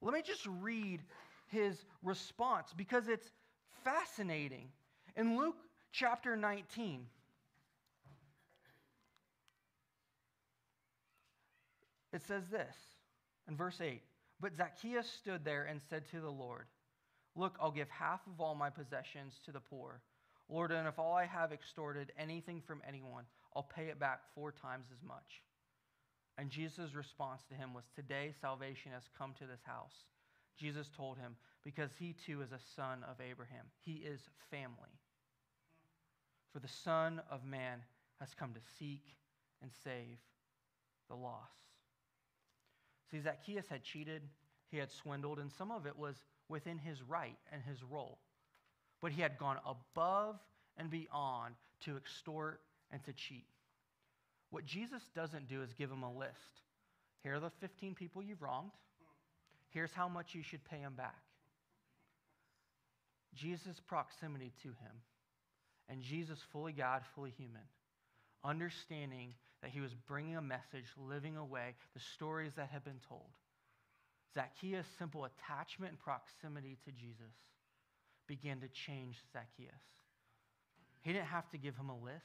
let 0.00 0.14
me 0.14 0.22
just 0.22 0.46
read 0.60 1.00
his 1.48 1.84
response 2.02 2.72
because 2.76 3.08
it's 3.08 3.30
fascinating. 3.84 4.68
In 5.16 5.36
Luke 5.36 5.56
chapter 5.92 6.36
19, 6.36 7.06
it 12.12 12.22
says 12.22 12.44
this 12.50 12.76
in 13.48 13.56
verse 13.56 13.80
8 13.80 14.00
But 14.40 14.56
Zacchaeus 14.56 15.08
stood 15.08 15.44
there 15.44 15.64
and 15.64 15.80
said 15.88 16.08
to 16.10 16.20
the 16.20 16.30
Lord, 16.30 16.66
Look, 17.34 17.56
I'll 17.60 17.70
give 17.70 17.88
half 17.88 18.20
of 18.26 18.40
all 18.40 18.54
my 18.54 18.70
possessions 18.70 19.40
to 19.44 19.52
the 19.52 19.60
poor. 19.60 20.00
Lord, 20.48 20.72
and 20.72 20.88
if 20.88 20.98
all 20.98 21.14
I 21.14 21.26
have 21.26 21.52
extorted 21.52 22.12
anything 22.18 22.62
from 22.66 22.82
anyone, 22.86 23.24
I'll 23.54 23.62
pay 23.62 23.86
it 23.88 23.98
back 24.00 24.20
four 24.34 24.50
times 24.50 24.86
as 24.92 25.02
much. 25.06 25.42
And 26.38 26.50
Jesus' 26.50 26.94
response 26.94 27.42
to 27.48 27.54
him 27.54 27.74
was, 27.74 27.84
Today 27.96 28.32
salvation 28.40 28.92
has 28.92 29.02
come 29.18 29.34
to 29.38 29.46
this 29.46 29.60
house. 29.64 30.04
Jesus 30.56 30.88
told 30.96 31.18
him, 31.18 31.34
Because 31.64 31.90
he 31.98 32.14
too 32.14 32.40
is 32.42 32.52
a 32.52 32.60
son 32.76 33.04
of 33.10 33.16
Abraham. 33.20 33.66
He 33.80 33.94
is 33.94 34.20
family. 34.50 35.00
For 36.52 36.60
the 36.60 36.68
Son 36.68 37.20
of 37.30 37.44
Man 37.44 37.80
has 38.20 38.34
come 38.34 38.54
to 38.54 38.60
seek 38.78 39.02
and 39.60 39.70
save 39.84 40.18
the 41.08 41.16
lost. 41.16 41.52
See, 43.10 43.20
Zacchaeus 43.20 43.66
had 43.68 43.82
cheated, 43.82 44.22
he 44.70 44.76
had 44.76 44.90
swindled, 44.90 45.38
and 45.38 45.50
some 45.50 45.70
of 45.70 45.86
it 45.86 45.98
was 45.98 46.16
within 46.48 46.78
his 46.78 47.02
right 47.02 47.36
and 47.52 47.62
his 47.62 47.82
role. 47.82 48.18
But 49.00 49.12
he 49.12 49.22
had 49.22 49.38
gone 49.38 49.58
above 49.66 50.36
and 50.76 50.90
beyond 50.90 51.54
to 51.80 51.96
extort 51.96 52.60
and 52.90 53.02
to 53.04 53.12
cheat. 53.12 53.46
What 54.50 54.64
Jesus 54.64 55.02
doesn't 55.14 55.48
do 55.48 55.62
is 55.62 55.72
give 55.74 55.90
him 55.90 56.02
a 56.02 56.12
list. 56.12 56.62
Here 57.22 57.34
are 57.34 57.40
the 57.40 57.50
15 57.60 57.94
people 57.94 58.22
you've 58.22 58.42
wronged. 58.42 58.70
Here's 59.70 59.92
how 59.92 60.08
much 60.08 60.34
you 60.34 60.42
should 60.42 60.64
pay 60.64 60.80
them 60.80 60.94
back. 60.94 61.22
Jesus' 63.34 63.80
proximity 63.86 64.52
to 64.62 64.68
him, 64.68 65.02
and 65.88 66.02
Jesus, 66.02 66.38
fully 66.50 66.72
God, 66.72 67.02
fully 67.14 67.32
human, 67.36 67.62
understanding 68.42 69.34
that 69.62 69.70
he 69.70 69.80
was 69.80 69.94
bringing 70.06 70.36
a 70.36 70.42
message, 70.42 70.86
living 70.96 71.36
away 71.36 71.74
the 71.94 72.00
stories 72.00 72.52
that 72.56 72.70
had 72.70 72.84
been 72.84 73.00
told. 73.08 73.28
Zacchaeus' 74.34 74.86
simple 74.98 75.26
attachment 75.26 75.92
and 75.92 75.98
proximity 75.98 76.78
to 76.84 76.92
Jesus 76.92 77.34
began 78.26 78.60
to 78.60 78.68
change 78.68 79.16
Zacchaeus. 79.32 79.82
He 81.02 81.12
didn't 81.12 81.26
have 81.26 81.48
to 81.50 81.58
give 81.58 81.76
him 81.76 81.90
a 81.90 81.96
list 81.96 82.24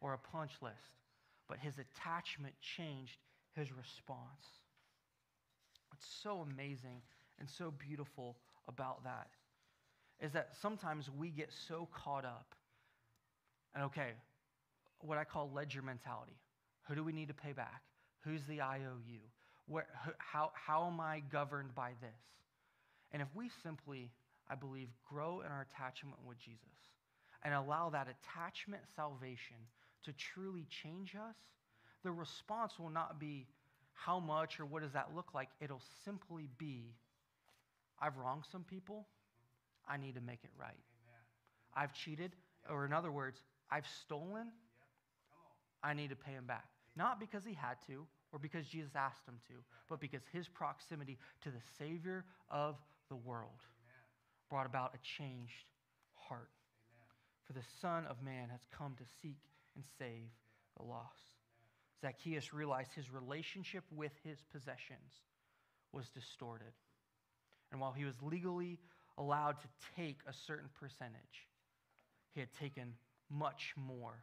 or 0.00 0.14
a 0.14 0.18
punch 0.18 0.52
list 0.60 1.01
but 1.48 1.58
his 1.58 1.74
attachment 1.78 2.54
changed 2.76 3.18
his 3.54 3.68
response. 3.72 4.44
What's 5.90 6.06
so 6.22 6.46
amazing 6.50 7.02
and 7.38 7.48
so 7.48 7.70
beautiful 7.70 8.36
about 8.68 9.04
that 9.04 9.28
is 10.20 10.32
that 10.32 10.50
sometimes 10.60 11.10
we 11.10 11.30
get 11.30 11.50
so 11.68 11.88
caught 11.92 12.24
up 12.24 12.54
and 13.74 13.84
okay, 13.84 14.12
what 15.00 15.18
I 15.18 15.24
call 15.24 15.50
ledger 15.52 15.82
mentality. 15.82 16.36
Who 16.88 16.94
do 16.94 17.04
we 17.04 17.12
need 17.12 17.28
to 17.28 17.34
pay 17.34 17.52
back? 17.52 17.82
Who's 18.20 18.42
the 18.48 18.60
IOU? 18.60 19.20
Where, 19.66 19.86
how, 20.18 20.52
how 20.54 20.86
am 20.86 21.00
I 21.00 21.22
governed 21.30 21.74
by 21.74 21.90
this? 22.00 22.10
And 23.12 23.22
if 23.22 23.28
we 23.34 23.50
simply, 23.62 24.10
I 24.50 24.54
believe, 24.54 24.88
grow 25.08 25.40
in 25.40 25.46
our 25.46 25.66
attachment 25.70 26.16
with 26.26 26.38
Jesus 26.38 26.60
and 27.44 27.54
allow 27.54 27.90
that 27.90 28.08
attachment 28.08 28.82
salvation 28.94 29.56
to 30.04 30.12
truly 30.12 30.66
change 30.82 31.14
us, 31.14 31.36
the 32.02 32.12
response 32.12 32.78
will 32.78 32.90
not 32.90 33.20
be 33.20 33.46
how 33.92 34.18
much 34.18 34.58
or 34.58 34.66
what 34.66 34.82
does 34.82 34.92
that 34.92 35.10
look 35.14 35.34
like. 35.34 35.48
It'll 35.60 35.82
simply 36.04 36.48
be 36.58 36.94
I've 38.02 38.16
wronged 38.16 38.42
some 38.50 38.64
people. 38.64 39.06
I 39.88 39.96
need 39.96 40.16
to 40.16 40.20
make 40.20 40.40
it 40.42 40.50
right. 40.58 40.70
Amen. 40.70 41.22
I've 41.74 41.94
cheated, 41.94 42.32
or 42.68 42.84
in 42.84 42.92
other 42.92 43.12
words, 43.12 43.40
I've 43.70 43.86
stolen. 44.02 44.46
Yep. 44.46 44.50
I 45.84 45.94
need 45.94 46.10
to 46.10 46.16
pay 46.16 46.32
him 46.32 46.44
back. 46.44 46.66
Amen. 46.98 47.08
Not 47.08 47.20
because 47.20 47.44
he 47.44 47.54
had 47.54 47.76
to 47.86 48.04
or 48.32 48.40
because 48.40 48.66
Jesus 48.66 48.90
asked 48.96 49.26
him 49.26 49.38
to, 49.48 49.54
but 49.88 50.00
because 50.00 50.22
his 50.32 50.48
proximity 50.48 51.16
to 51.42 51.50
the 51.50 51.60
Savior 51.78 52.24
of 52.50 52.76
the 53.08 53.16
world 53.16 53.60
Amen. 53.60 54.02
brought 54.50 54.66
about 54.66 54.94
a 54.94 54.98
changed 55.02 55.66
heart. 56.14 56.50
For 57.46 57.52
the 57.52 57.64
Son 57.80 58.04
of 58.06 58.22
Man 58.22 58.48
has 58.50 58.60
come 58.76 58.94
to 58.98 59.04
seek 59.20 59.38
and 59.74 59.84
save 59.98 60.30
the 60.76 60.84
lost. 60.84 61.32
Zacchaeus 62.00 62.52
realized 62.52 62.92
his 62.94 63.12
relationship 63.12 63.84
with 63.94 64.12
his 64.24 64.38
possessions 64.52 65.20
was 65.92 66.08
distorted. 66.08 66.72
And 67.70 67.80
while 67.80 67.92
he 67.92 68.04
was 68.04 68.14
legally 68.22 68.78
allowed 69.18 69.60
to 69.60 69.68
take 69.96 70.18
a 70.26 70.32
certain 70.32 70.68
percentage, 70.80 71.48
he 72.34 72.40
had 72.40 72.52
taken 72.54 72.94
much 73.30 73.74
more 73.76 74.22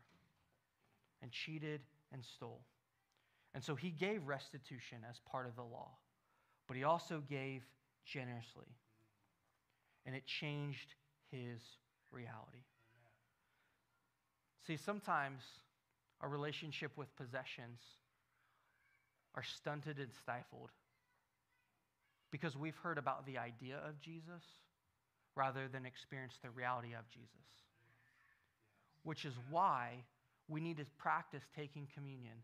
and 1.22 1.32
cheated 1.32 1.82
and 2.12 2.24
stole. 2.24 2.62
And 3.54 3.64
so 3.64 3.76
he 3.76 3.90
gave 3.90 4.28
restitution 4.28 5.00
as 5.10 5.20
part 5.32 5.48
of 5.48 5.56
the 5.56 5.64
law, 5.64 5.92
but 6.68 6.78
he 6.78 6.84
also 6.84 7.24
gave 7.28 7.64
generously. 8.06 8.68
And 10.06 10.16
it 10.16 10.26
changed 10.26 10.96
his 11.32 11.60
reality. 12.12 12.64
See, 14.70 14.78
sometimes 14.78 15.42
our 16.22 16.30
relationship 16.30 16.92
with 16.96 17.08
possessions 17.16 17.80
are 19.34 19.42
stunted 19.42 19.98
and 19.98 20.10
stifled 20.22 20.70
because 22.30 22.56
we've 22.56 22.76
heard 22.76 23.00
about 23.00 23.26
the 23.26 23.40
idea 23.40 23.78
of 23.78 24.00
Jesus 24.00 24.44
rather 25.36 25.68
than 25.68 25.88
experience 25.88 26.36
the 26.44 26.52
reality 26.52 26.90
of 26.94 27.10
Jesus. 27.10 27.32
Which 29.02 29.26
is 29.26 29.34
why 29.50 30.04
we 30.48 30.62
need 30.62 30.78
to 30.78 30.86
practice 31.00 31.42
taking 31.56 31.88
communion 31.96 32.38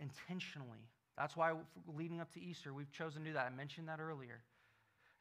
intentionally. 0.00 0.84
That's 1.16 1.34
why, 1.34 1.54
leading 1.96 2.20
up 2.20 2.30
to 2.34 2.42
Easter, 2.42 2.74
we've 2.74 2.92
chosen 2.92 3.22
to 3.22 3.28
do 3.28 3.32
that. 3.32 3.46
I 3.50 3.56
mentioned 3.56 3.88
that 3.88 4.00
earlier. 4.00 4.42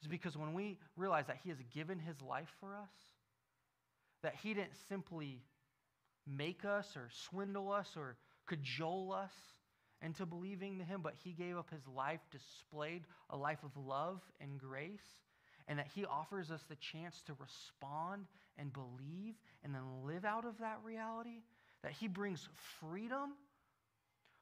Is 0.01 0.09
because 0.09 0.35
when 0.35 0.53
we 0.53 0.77
realize 0.97 1.27
that 1.27 1.37
He 1.41 1.47
has 1.47 1.59
given 1.73 1.99
His 1.99 2.21
life 2.21 2.51
for 2.59 2.75
us, 2.75 2.91
that 4.23 4.35
He 4.43 4.53
didn't 4.53 4.75
simply 4.89 5.41
make 6.29 6.65
us 6.65 6.95
or 6.95 7.09
swindle 7.29 7.71
us 7.71 7.89
or 7.95 8.15
cajole 8.47 9.13
us 9.13 9.33
into 10.01 10.25
believing 10.25 10.79
Him, 10.79 11.01
but 11.01 11.13
He 11.23 11.31
gave 11.31 11.57
up 11.57 11.69
His 11.69 11.85
life, 11.87 12.19
displayed 12.31 13.03
a 13.29 13.37
life 13.37 13.59
of 13.63 13.71
love 13.75 14.21
and 14.39 14.59
grace, 14.59 15.21
and 15.67 15.79
that 15.79 15.87
He 15.93 16.05
offers 16.05 16.51
us 16.51 16.63
the 16.69 16.75
chance 16.75 17.21
to 17.27 17.33
respond 17.39 18.25
and 18.57 18.71
believe 18.73 19.35
and 19.63 19.73
then 19.73 20.05
live 20.05 20.25
out 20.25 20.45
of 20.45 20.57
that 20.59 20.79
reality, 20.83 21.43
that 21.83 21.91
He 21.91 22.07
brings 22.07 22.47
freedom 22.79 23.33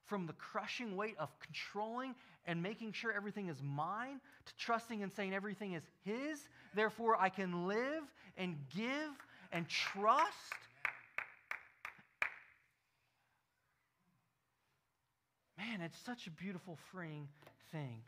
from 0.06 0.26
the 0.26 0.34
crushing 0.34 0.96
weight 0.96 1.16
of 1.20 1.30
controlling 1.40 2.16
and 2.46 2.64
making 2.64 2.94
sure 2.94 3.12
everything 3.12 3.50
is 3.50 3.62
mine 3.62 4.22
to 4.46 4.56
trusting 4.58 5.04
and 5.04 5.12
saying 5.12 5.34
everything 5.34 5.74
is 5.74 5.84
His. 6.06 6.40
Therefore, 6.74 7.20
I 7.20 7.30
can 7.30 7.68
live 7.68 8.04
and 8.38 8.56
give 8.76 9.12
and 9.52 9.68
trust. 9.68 10.28
Man, 15.58 15.82
it's 15.82 15.98
such 16.06 16.28
a 16.28 16.32
beautiful, 16.32 16.78
freeing 16.92 17.28
thing. 17.72 18.02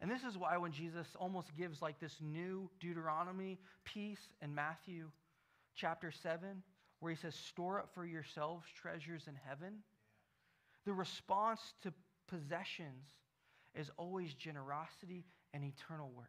And 0.00 0.10
this 0.10 0.24
is 0.24 0.36
why 0.36 0.56
when 0.56 0.72
Jesus 0.72 1.06
almost 1.18 1.56
gives 1.56 1.80
like 1.80 2.00
this 2.00 2.16
new 2.20 2.68
Deuteronomy 2.80 3.58
piece 3.84 4.28
in 4.42 4.54
Matthew 4.54 5.10
chapter 5.76 6.10
7, 6.10 6.62
where 7.00 7.12
he 7.12 7.16
says, 7.16 7.34
Store 7.34 7.78
up 7.78 7.90
for 7.94 8.04
yourselves 8.04 8.64
treasures 8.74 9.24
in 9.28 9.34
heaven 9.48 9.82
the 10.84 10.92
response 10.92 11.60
to 11.82 11.92
possessions 12.28 13.06
is 13.74 13.90
always 13.96 14.34
generosity 14.34 15.24
and 15.52 15.64
eternal 15.64 16.10
work. 16.14 16.28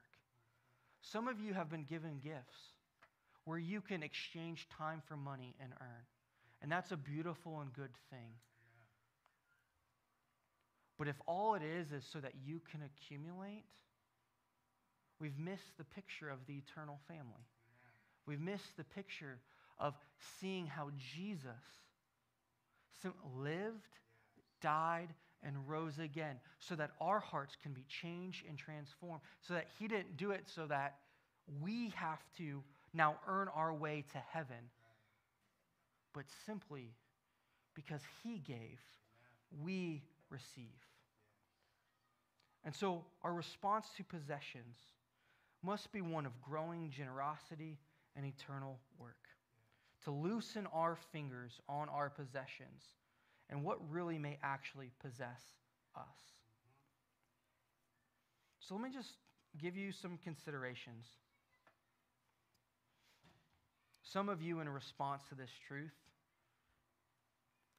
Some 1.01 1.27
of 1.27 1.39
you 1.39 1.53
have 1.53 1.69
been 1.69 1.83
given 1.83 2.19
gifts 2.23 2.73
where 3.43 3.59
you 3.59 3.81
can 3.81 4.01
exchange 4.01 4.67
time 4.75 5.01
for 5.07 5.15
money 5.15 5.55
and 5.59 5.71
earn. 5.79 6.05
And 6.61 6.71
that's 6.71 6.91
a 6.91 6.97
beautiful 6.97 7.59
and 7.59 7.71
good 7.73 7.91
thing. 8.09 8.33
But 10.97 11.07
if 11.07 11.15
all 11.27 11.55
it 11.55 11.61
is 11.61 11.91
is 11.91 12.05
so 12.11 12.19
that 12.19 12.33
you 12.45 12.61
can 12.71 12.81
accumulate, 12.81 13.65
we've 15.19 15.37
missed 15.37 15.77
the 15.77 15.83
picture 15.83 16.29
of 16.29 16.39
the 16.47 16.53
eternal 16.53 16.99
family. 17.07 17.45
We've 18.25 18.39
missed 18.39 18.77
the 18.77 18.83
picture 18.83 19.39
of 19.79 19.93
seeing 20.39 20.67
how 20.67 20.89
Jesus 21.13 21.51
lived 23.35 23.99
died, 24.61 25.09
and 25.43 25.55
rose 25.67 25.99
again 25.99 26.37
so 26.59 26.75
that 26.75 26.91
our 26.99 27.19
hearts 27.19 27.55
can 27.61 27.71
be 27.71 27.85
changed 27.87 28.45
and 28.49 28.57
transformed. 28.57 29.21
So 29.41 29.53
that 29.53 29.67
He 29.77 29.87
didn't 29.87 30.17
do 30.17 30.31
it 30.31 30.43
so 30.53 30.65
that 30.65 30.95
we 31.61 31.93
have 31.95 32.19
to 32.37 32.63
now 32.93 33.17
earn 33.27 33.47
our 33.53 33.73
way 33.73 34.03
to 34.13 34.17
heaven, 34.17 34.71
but 36.13 36.25
simply 36.45 36.95
because 37.75 38.01
He 38.23 38.39
gave, 38.39 38.79
we 39.63 40.01
receive. 40.29 40.75
And 42.63 42.73
so 42.73 43.03
our 43.23 43.33
response 43.33 43.87
to 43.97 44.03
possessions 44.03 44.75
must 45.63 45.91
be 45.91 46.01
one 46.01 46.25
of 46.25 46.41
growing 46.41 46.89
generosity 46.89 47.77
and 48.15 48.25
eternal 48.25 48.79
work. 48.99 49.15
To 50.05 50.11
loosen 50.11 50.67
our 50.73 50.97
fingers 51.11 51.59
on 51.67 51.89
our 51.89 52.09
possessions 52.09 52.83
and 53.49 53.63
what 53.63 53.79
really 53.89 54.17
may 54.17 54.37
actually 54.43 54.91
possess 55.01 55.41
us. 55.95 56.03
So 58.59 58.75
let 58.75 58.83
me 58.83 58.89
just 58.91 59.13
give 59.61 59.75
you 59.75 59.91
some 59.91 60.17
considerations. 60.23 61.05
Some 64.03 64.29
of 64.29 64.41
you, 64.41 64.59
in 64.59 64.69
response 64.69 65.23
to 65.29 65.35
this 65.35 65.49
truth, 65.67 65.93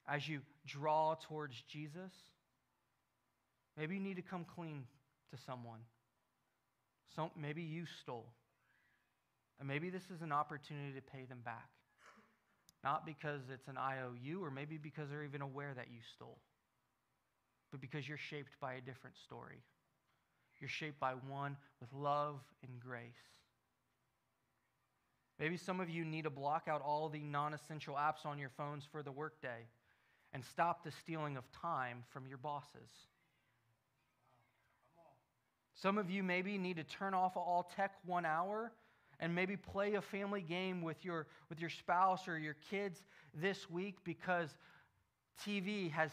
as 0.09 0.29
you 0.29 0.41
draw 0.67 1.15
towards 1.15 1.61
Jesus, 1.69 2.13
maybe 3.77 3.95
you 3.95 4.01
need 4.01 4.17
to 4.17 4.23
come 4.23 4.45
clean 4.55 4.85
to 5.31 5.37
someone. 5.45 5.81
Some, 7.15 7.31
maybe 7.37 7.63
you 7.63 7.85
stole. 8.03 8.27
And 9.59 9.69
maybe 9.69 9.91
this 9.91 10.11
is 10.15 10.23
an 10.23 10.33
opportunity 10.33 10.93
to 10.95 11.01
pay 11.01 11.25
them 11.25 11.41
back. 11.45 11.69
Not 12.85 13.07
because 13.07 13.41
it's 13.53 13.69
an 13.69 13.79
IOU 13.79 14.45
or 14.45 14.51
maybe 14.51 14.77
because 14.77 15.09
they're 15.11 15.25
even 15.25 15.43
aware 15.43 15.73
that 15.75 15.87
you 15.91 15.99
stole, 16.15 16.39
but 17.71 17.81
because 17.81 18.07
you're 18.07 18.19
shaped 18.19 18.53
by 18.61 18.75
a 18.75 18.81
different 18.81 19.17
story. 19.17 19.63
You're 20.61 20.69
shaped 20.69 21.01
by 21.01 21.13
one 21.29 21.57
with 21.81 21.93
love 21.93 22.41
and 22.63 22.79
grace. 22.81 23.03
Maybe 25.39 25.57
some 25.57 25.81
of 25.81 25.91
you 25.91 26.05
need 26.05 26.25
to 26.25 26.31
block 26.31 26.67
out 26.69 26.81
all 26.81 27.09
the 27.09 27.23
non 27.23 27.53
essential 27.53 27.95
apps 27.95 28.25
on 28.25 28.39
your 28.39 28.51
phones 28.57 28.85
for 28.91 29.03
the 29.03 29.13
workday 29.13 29.67
and 30.33 30.45
stop 30.45 30.85
the 30.85 30.91
stealing 30.91 31.37
of 31.37 31.45
time 31.53 32.05
from 32.13 32.27
your 32.27 32.39
bosses. 32.39 32.91
Some 35.77 35.99
of 35.99 36.11
you 36.11 36.23
maybe 36.23 36.57
need 36.57 36.77
to 36.77 36.85
turn 36.85 37.13
off 37.13 37.37
all 37.37 37.71
tech 37.77 37.93
one 38.07 38.25
hour 38.25 38.73
and 39.21 39.35
maybe 39.35 39.57
play 39.57 39.95
a 39.95 40.01
family 40.01 40.41
game 40.41 40.81
with 40.81 41.05
your, 41.05 41.27
with 41.51 41.61
your 41.61 41.71
spouse 41.71 42.27
or 42.27 42.39
your 42.39 42.57
kids 42.71 43.03
this 43.35 43.69
week 43.69 43.97
because 44.03 44.49
TV 45.45 45.91
has 45.91 46.11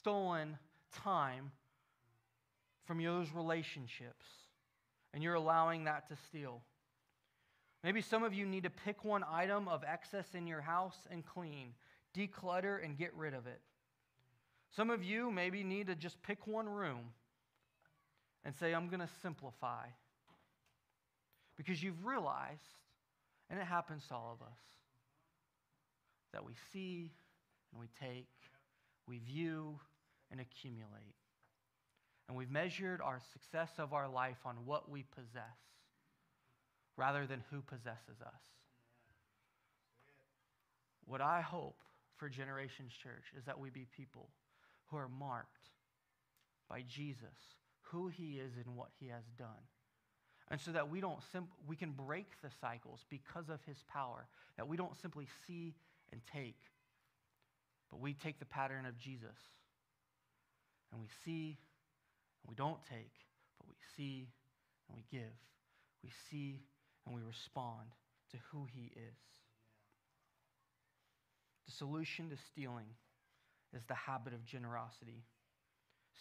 stolen 0.00 0.56
time 1.04 1.50
from 2.86 3.02
those 3.02 3.28
relationships 3.34 4.24
and 5.12 5.22
you're 5.22 5.34
allowing 5.34 5.84
that 5.84 6.08
to 6.08 6.16
steal. 6.28 6.62
Maybe 7.84 8.00
some 8.00 8.24
of 8.24 8.32
you 8.32 8.46
need 8.46 8.62
to 8.62 8.70
pick 8.70 9.04
one 9.04 9.24
item 9.30 9.68
of 9.68 9.84
excess 9.84 10.26
in 10.34 10.46
your 10.46 10.62
house 10.62 10.96
and 11.10 11.24
clean, 11.24 11.74
declutter, 12.16 12.82
and 12.82 12.96
get 12.96 13.14
rid 13.14 13.34
of 13.34 13.46
it. 13.46 13.60
Some 14.74 14.88
of 14.90 15.04
you 15.04 15.30
maybe 15.30 15.62
need 15.62 15.86
to 15.88 15.94
just 15.94 16.20
pick 16.22 16.46
one 16.46 16.68
room 16.68 17.12
and 18.46 18.54
say, 18.54 18.72
I'm 18.72 18.86
going 18.86 19.00
to 19.00 19.08
simplify. 19.22 19.86
Because 21.56 21.82
you've 21.82 22.06
realized, 22.06 22.62
and 23.50 23.58
it 23.58 23.66
happens 23.66 24.04
to 24.08 24.14
all 24.14 24.38
of 24.40 24.46
us, 24.46 24.58
that 26.32 26.44
we 26.44 26.52
see 26.72 27.10
and 27.72 27.80
we 27.80 27.88
take, 28.00 28.28
we 29.08 29.18
view 29.18 29.80
and 30.30 30.40
accumulate. 30.40 31.16
And 32.28 32.36
we've 32.36 32.50
measured 32.50 33.00
our 33.00 33.20
success 33.32 33.70
of 33.78 33.92
our 33.92 34.08
life 34.08 34.38
on 34.44 34.54
what 34.64 34.88
we 34.88 35.04
possess 35.16 35.42
rather 36.96 37.26
than 37.26 37.42
who 37.50 37.62
possesses 37.62 38.20
us. 38.24 38.42
What 41.04 41.20
I 41.20 41.40
hope 41.40 41.78
for 42.16 42.28
Generations 42.28 42.92
Church 43.02 43.24
is 43.36 43.44
that 43.46 43.58
we 43.58 43.70
be 43.70 43.86
people 43.96 44.28
who 44.86 44.98
are 44.98 45.08
marked 45.08 45.70
by 46.68 46.84
Jesus, 46.88 47.56
who 47.90 48.08
he 48.08 48.38
is 48.38 48.52
and 48.64 48.76
what 48.76 48.88
he 48.98 49.08
has 49.08 49.24
done. 49.38 49.64
And 50.50 50.60
so 50.60 50.70
that 50.72 50.88
we 50.90 51.00
don't 51.00 51.18
we 51.66 51.76
can 51.76 51.90
break 51.90 52.40
the 52.42 52.50
cycles 52.60 53.04
because 53.10 53.48
of 53.48 53.60
his 53.64 53.78
power, 53.88 54.26
that 54.56 54.68
we 54.68 54.76
don't 54.76 54.96
simply 55.00 55.26
see 55.46 55.74
and 56.12 56.20
take, 56.32 56.60
but 57.90 58.00
we 58.00 58.14
take 58.14 58.38
the 58.38 58.44
pattern 58.44 58.86
of 58.86 58.96
Jesus. 58.98 59.36
And 60.92 61.00
we 61.00 61.08
see 61.24 61.58
and 62.42 62.48
we 62.48 62.54
don't 62.54 62.78
take, 62.88 63.12
but 63.58 63.66
we 63.68 63.74
see 63.96 64.28
and 64.88 64.96
we 64.96 65.04
give. 65.10 65.32
We 66.04 66.10
see 66.30 66.60
and 67.04 67.14
we 67.14 67.22
respond 67.22 67.88
to 68.30 68.36
who 68.50 68.66
he 68.70 68.92
is. 68.94 69.18
The 71.66 71.72
solution 71.72 72.30
to 72.30 72.36
stealing 72.36 72.86
is 73.74 73.82
the 73.88 73.94
habit 73.94 74.32
of 74.32 74.44
generosity. 74.44 75.24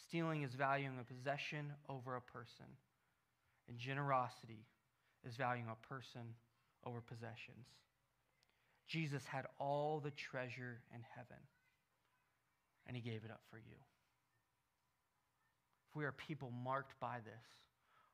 Stealing 0.04 0.43
is 0.43 0.54
valuing 0.54 1.00
a 1.00 1.04
possession 1.04 1.72
over 1.89 2.16
a 2.16 2.22
person, 2.22 2.66
and 3.68 3.78
generosity 3.78 4.66
is 5.28 5.36
valuing 5.36 5.70
a 5.70 5.88
person 5.88 6.36
over 6.86 7.02
possessions. 7.02 7.68
Jesus 8.88 9.26
had 9.26 9.46
all 9.60 10.00
the 10.00 10.12
treasure 10.12 10.82
in 10.93 11.02
heaven, 11.16 11.41
and 12.86 12.96
he 12.96 13.02
gave 13.02 13.24
it 13.24 13.32
up 13.32 13.41
for 13.50 13.58
you. 13.58 13.78
If 15.89 15.96
we 15.96 16.06
are 16.06 16.12
people 16.12 16.52
marked 16.52 17.00
by 17.00 17.18
this, 17.24 17.46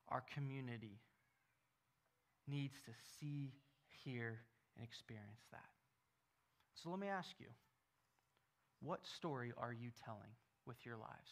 our 0.08 0.24
community 0.34 1.00
needs 2.48 2.76
to 2.86 2.92
see, 3.20 3.54
hear, 4.04 4.40
and 4.78 4.86
experience 4.86 5.42
that. 5.52 5.60
So 6.76 6.90
let 6.90 7.00
me 7.00 7.08
ask 7.08 7.30
you 7.40 7.48
what 8.82 9.06
story 9.06 9.52
are 9.58 9.74
you 9.74 9.90
telling 10.06 10.32
with 10.66 10.78
your 10.86 10.98
lives? 10.98 11.32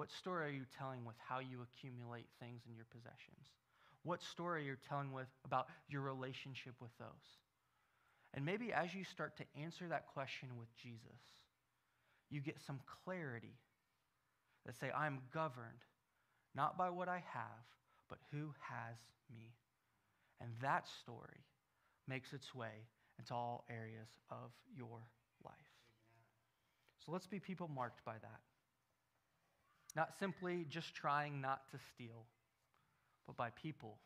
What 0.00 0.10
story 0.10 0.46
are 0.46 0.56
you 0.56 0.64
telling 0.78 1.04
with 1.04 1.16
how 1.18 1.40
you 1.40 1.58
accumulate 1.60 2.24
things 2.40 2.62
in 2.66 2.74
your 2.74 2.86
possessions? 2.90 3.52
What 4.02 4.22
story 4.22 4.62
are 4.62 4.64
you 4.64 4.76
telling 4.88 5.12
with 5.12 5.26
about 5.44 5.66
your 5.90 6.00
relationship 6.00 6.72
with 6.80 6.96
those? 6.98 7.36
And 8.32 8.42
maybe 8.42 8.72
as 8.72 8.94
you 8.94 9.04
start 9.04 9.36
to 9.36 9.44
answer 9.62 9.86
that 9.88 10.06
question 10.14 10.48
with 10.58 10.74
Jesus, 10.74 11.20
you 12.30 12.40
get 12.40 12.62
some 12.66 12.80
clarity 13.04 13.58
that 14.64 14.74
say, 14.80 14.90
I'm 14.90 15.18
governed 15.34 15.84
not 16.54 16.78
by 16.78 16.88
what 16.88 17.10
I 17.10 17.22
have, 17.34 17.66
but 18.08 18.20
who 18.32 18.54
has 18.70 18.96
me. 19.30 19.52
And 20.40 20.48
that 20.62 20.88
story 21.02 21.44
makes 22.08 22.32
its 22.32 22.54
way 22.54 22.88
into 23.18 23.34
all 23.34 23.66
areas 23.68 24.08
of 24.30 24.50
your 24.74 25.04
life. 25.44 25.52
So 27.04 27.12
let's 27.12 27.26
be 27.26 27.38
people 27.38 27.68
marked 27.68 28.02
by 28.06 28.14
that. 28.14 28.40
Not 29.96 30.10
simply 30.18 30.66
just 30.68 30.94
trying 30.94 31.40
not 31.40 31.62
to 31.72 31.78
steal, 31.94 32.24
but 33.26 33.36
by 33.36 33.50
people 33.50 33.98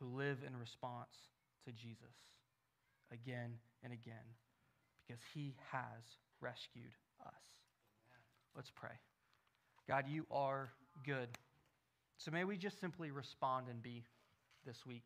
who 0.00 0.16
live 0.16 0.38
in 0.46 0.56
response 0.56 1.14
to 1.66 1.72
Jesus 1.72 2.16
again 3.12 3.54
and 3.84 3.92
again 3.92 4.14
because 5.06 5.20
he 5.34 5.54
has 5.70 6.02
rescued 6.40 6.92
us. 7.24 7.42
Let's 8.56 8.70
pray. 8.74 8.98
God, 9.88 10.04
you 10.08 10.26
are 10.30 10.70
good. 11.04 11.28
So 12.18 12.30
may 12.30 12.44
we 12.44 12.56
just 12.56 12.80
simply 12.80 13.10
respond 13.10 13.66
and 13.68 13.82
be 13.82 14.04
this 14.66 14.86
week. 14.86 15.04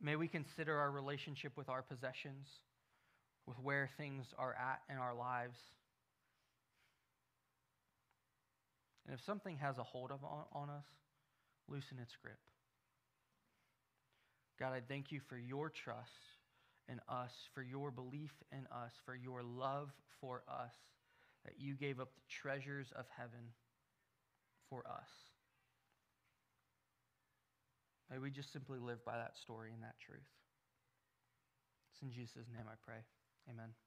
May 0.00 0.16
we 0.16 0.28
consider 0.28 0.76
our 0.78 0.90
relationship 0.90 1.52
with 1.56 1.68
our 1.68 1.82
possessions, 1.82 2.46
with 3.46 3.58
where 3.58 3.88
things 3.96 4.26
are 4.38 4.54
at 4.54 4.80
in 4.92 4.98
our 4.98 5.14
lives. 5.14 5.58
And 9.06 9.14
if 9.14 9.24
something 9.24 9.56
has 9.58 9.78
a 9.78 9.82
hold 9.82 10.10
of 10.10 10.24
on, 10.24 10.44
on 10.52 10.70
us, 10.70 10.84
loosen 11.68 11.98
its 12.00 12.16
grip. 12.20 12.38
God, 14.58 14.72
I 14.72 14.80
thank 14.88 15.12
you 15.12 15.20
for 15.28 15.38
your 15.38 15.70
trust 15.70 16.10
in 16.88 17.00
us, 17.08 17.32
for 17.54 17.62
your 17.62 17.90
belief 17.90 18.32
in 18.52 18.66
us, 18.72 18.92
for 19.04 19.14
your 19.14 19.42
love 19.42 19.90
for 20.20 20.42
us, 20.48 20.72
that 21.44 21.54
you 21.58 21.74
gave 21.74 22.00
up 22.00 22.08
the 22.14 22.22
treasures 22.28 22.88
of 22.96 23.04
heaven 23.16 23.52
for 24.70 24.84
us. 24.86 25.08
May 28.10 28.18
we 28.18 28.30
just 28.30 28.52
simply 28.52 28.78
live 28.78 29.04
by 29.04 29.16
that 29.16 29.36
story 29.36 29.70
and 29.72 29.82
that 29.82 29.96
truth. 30.04 30.18
It's 31.92 32.02
in 32.02 32.10
Jesus' 32.10 32.46
name 32.54 32.66
I 32.68 32.76
pray. 32.84 33.02
Amen. 33.50 33.85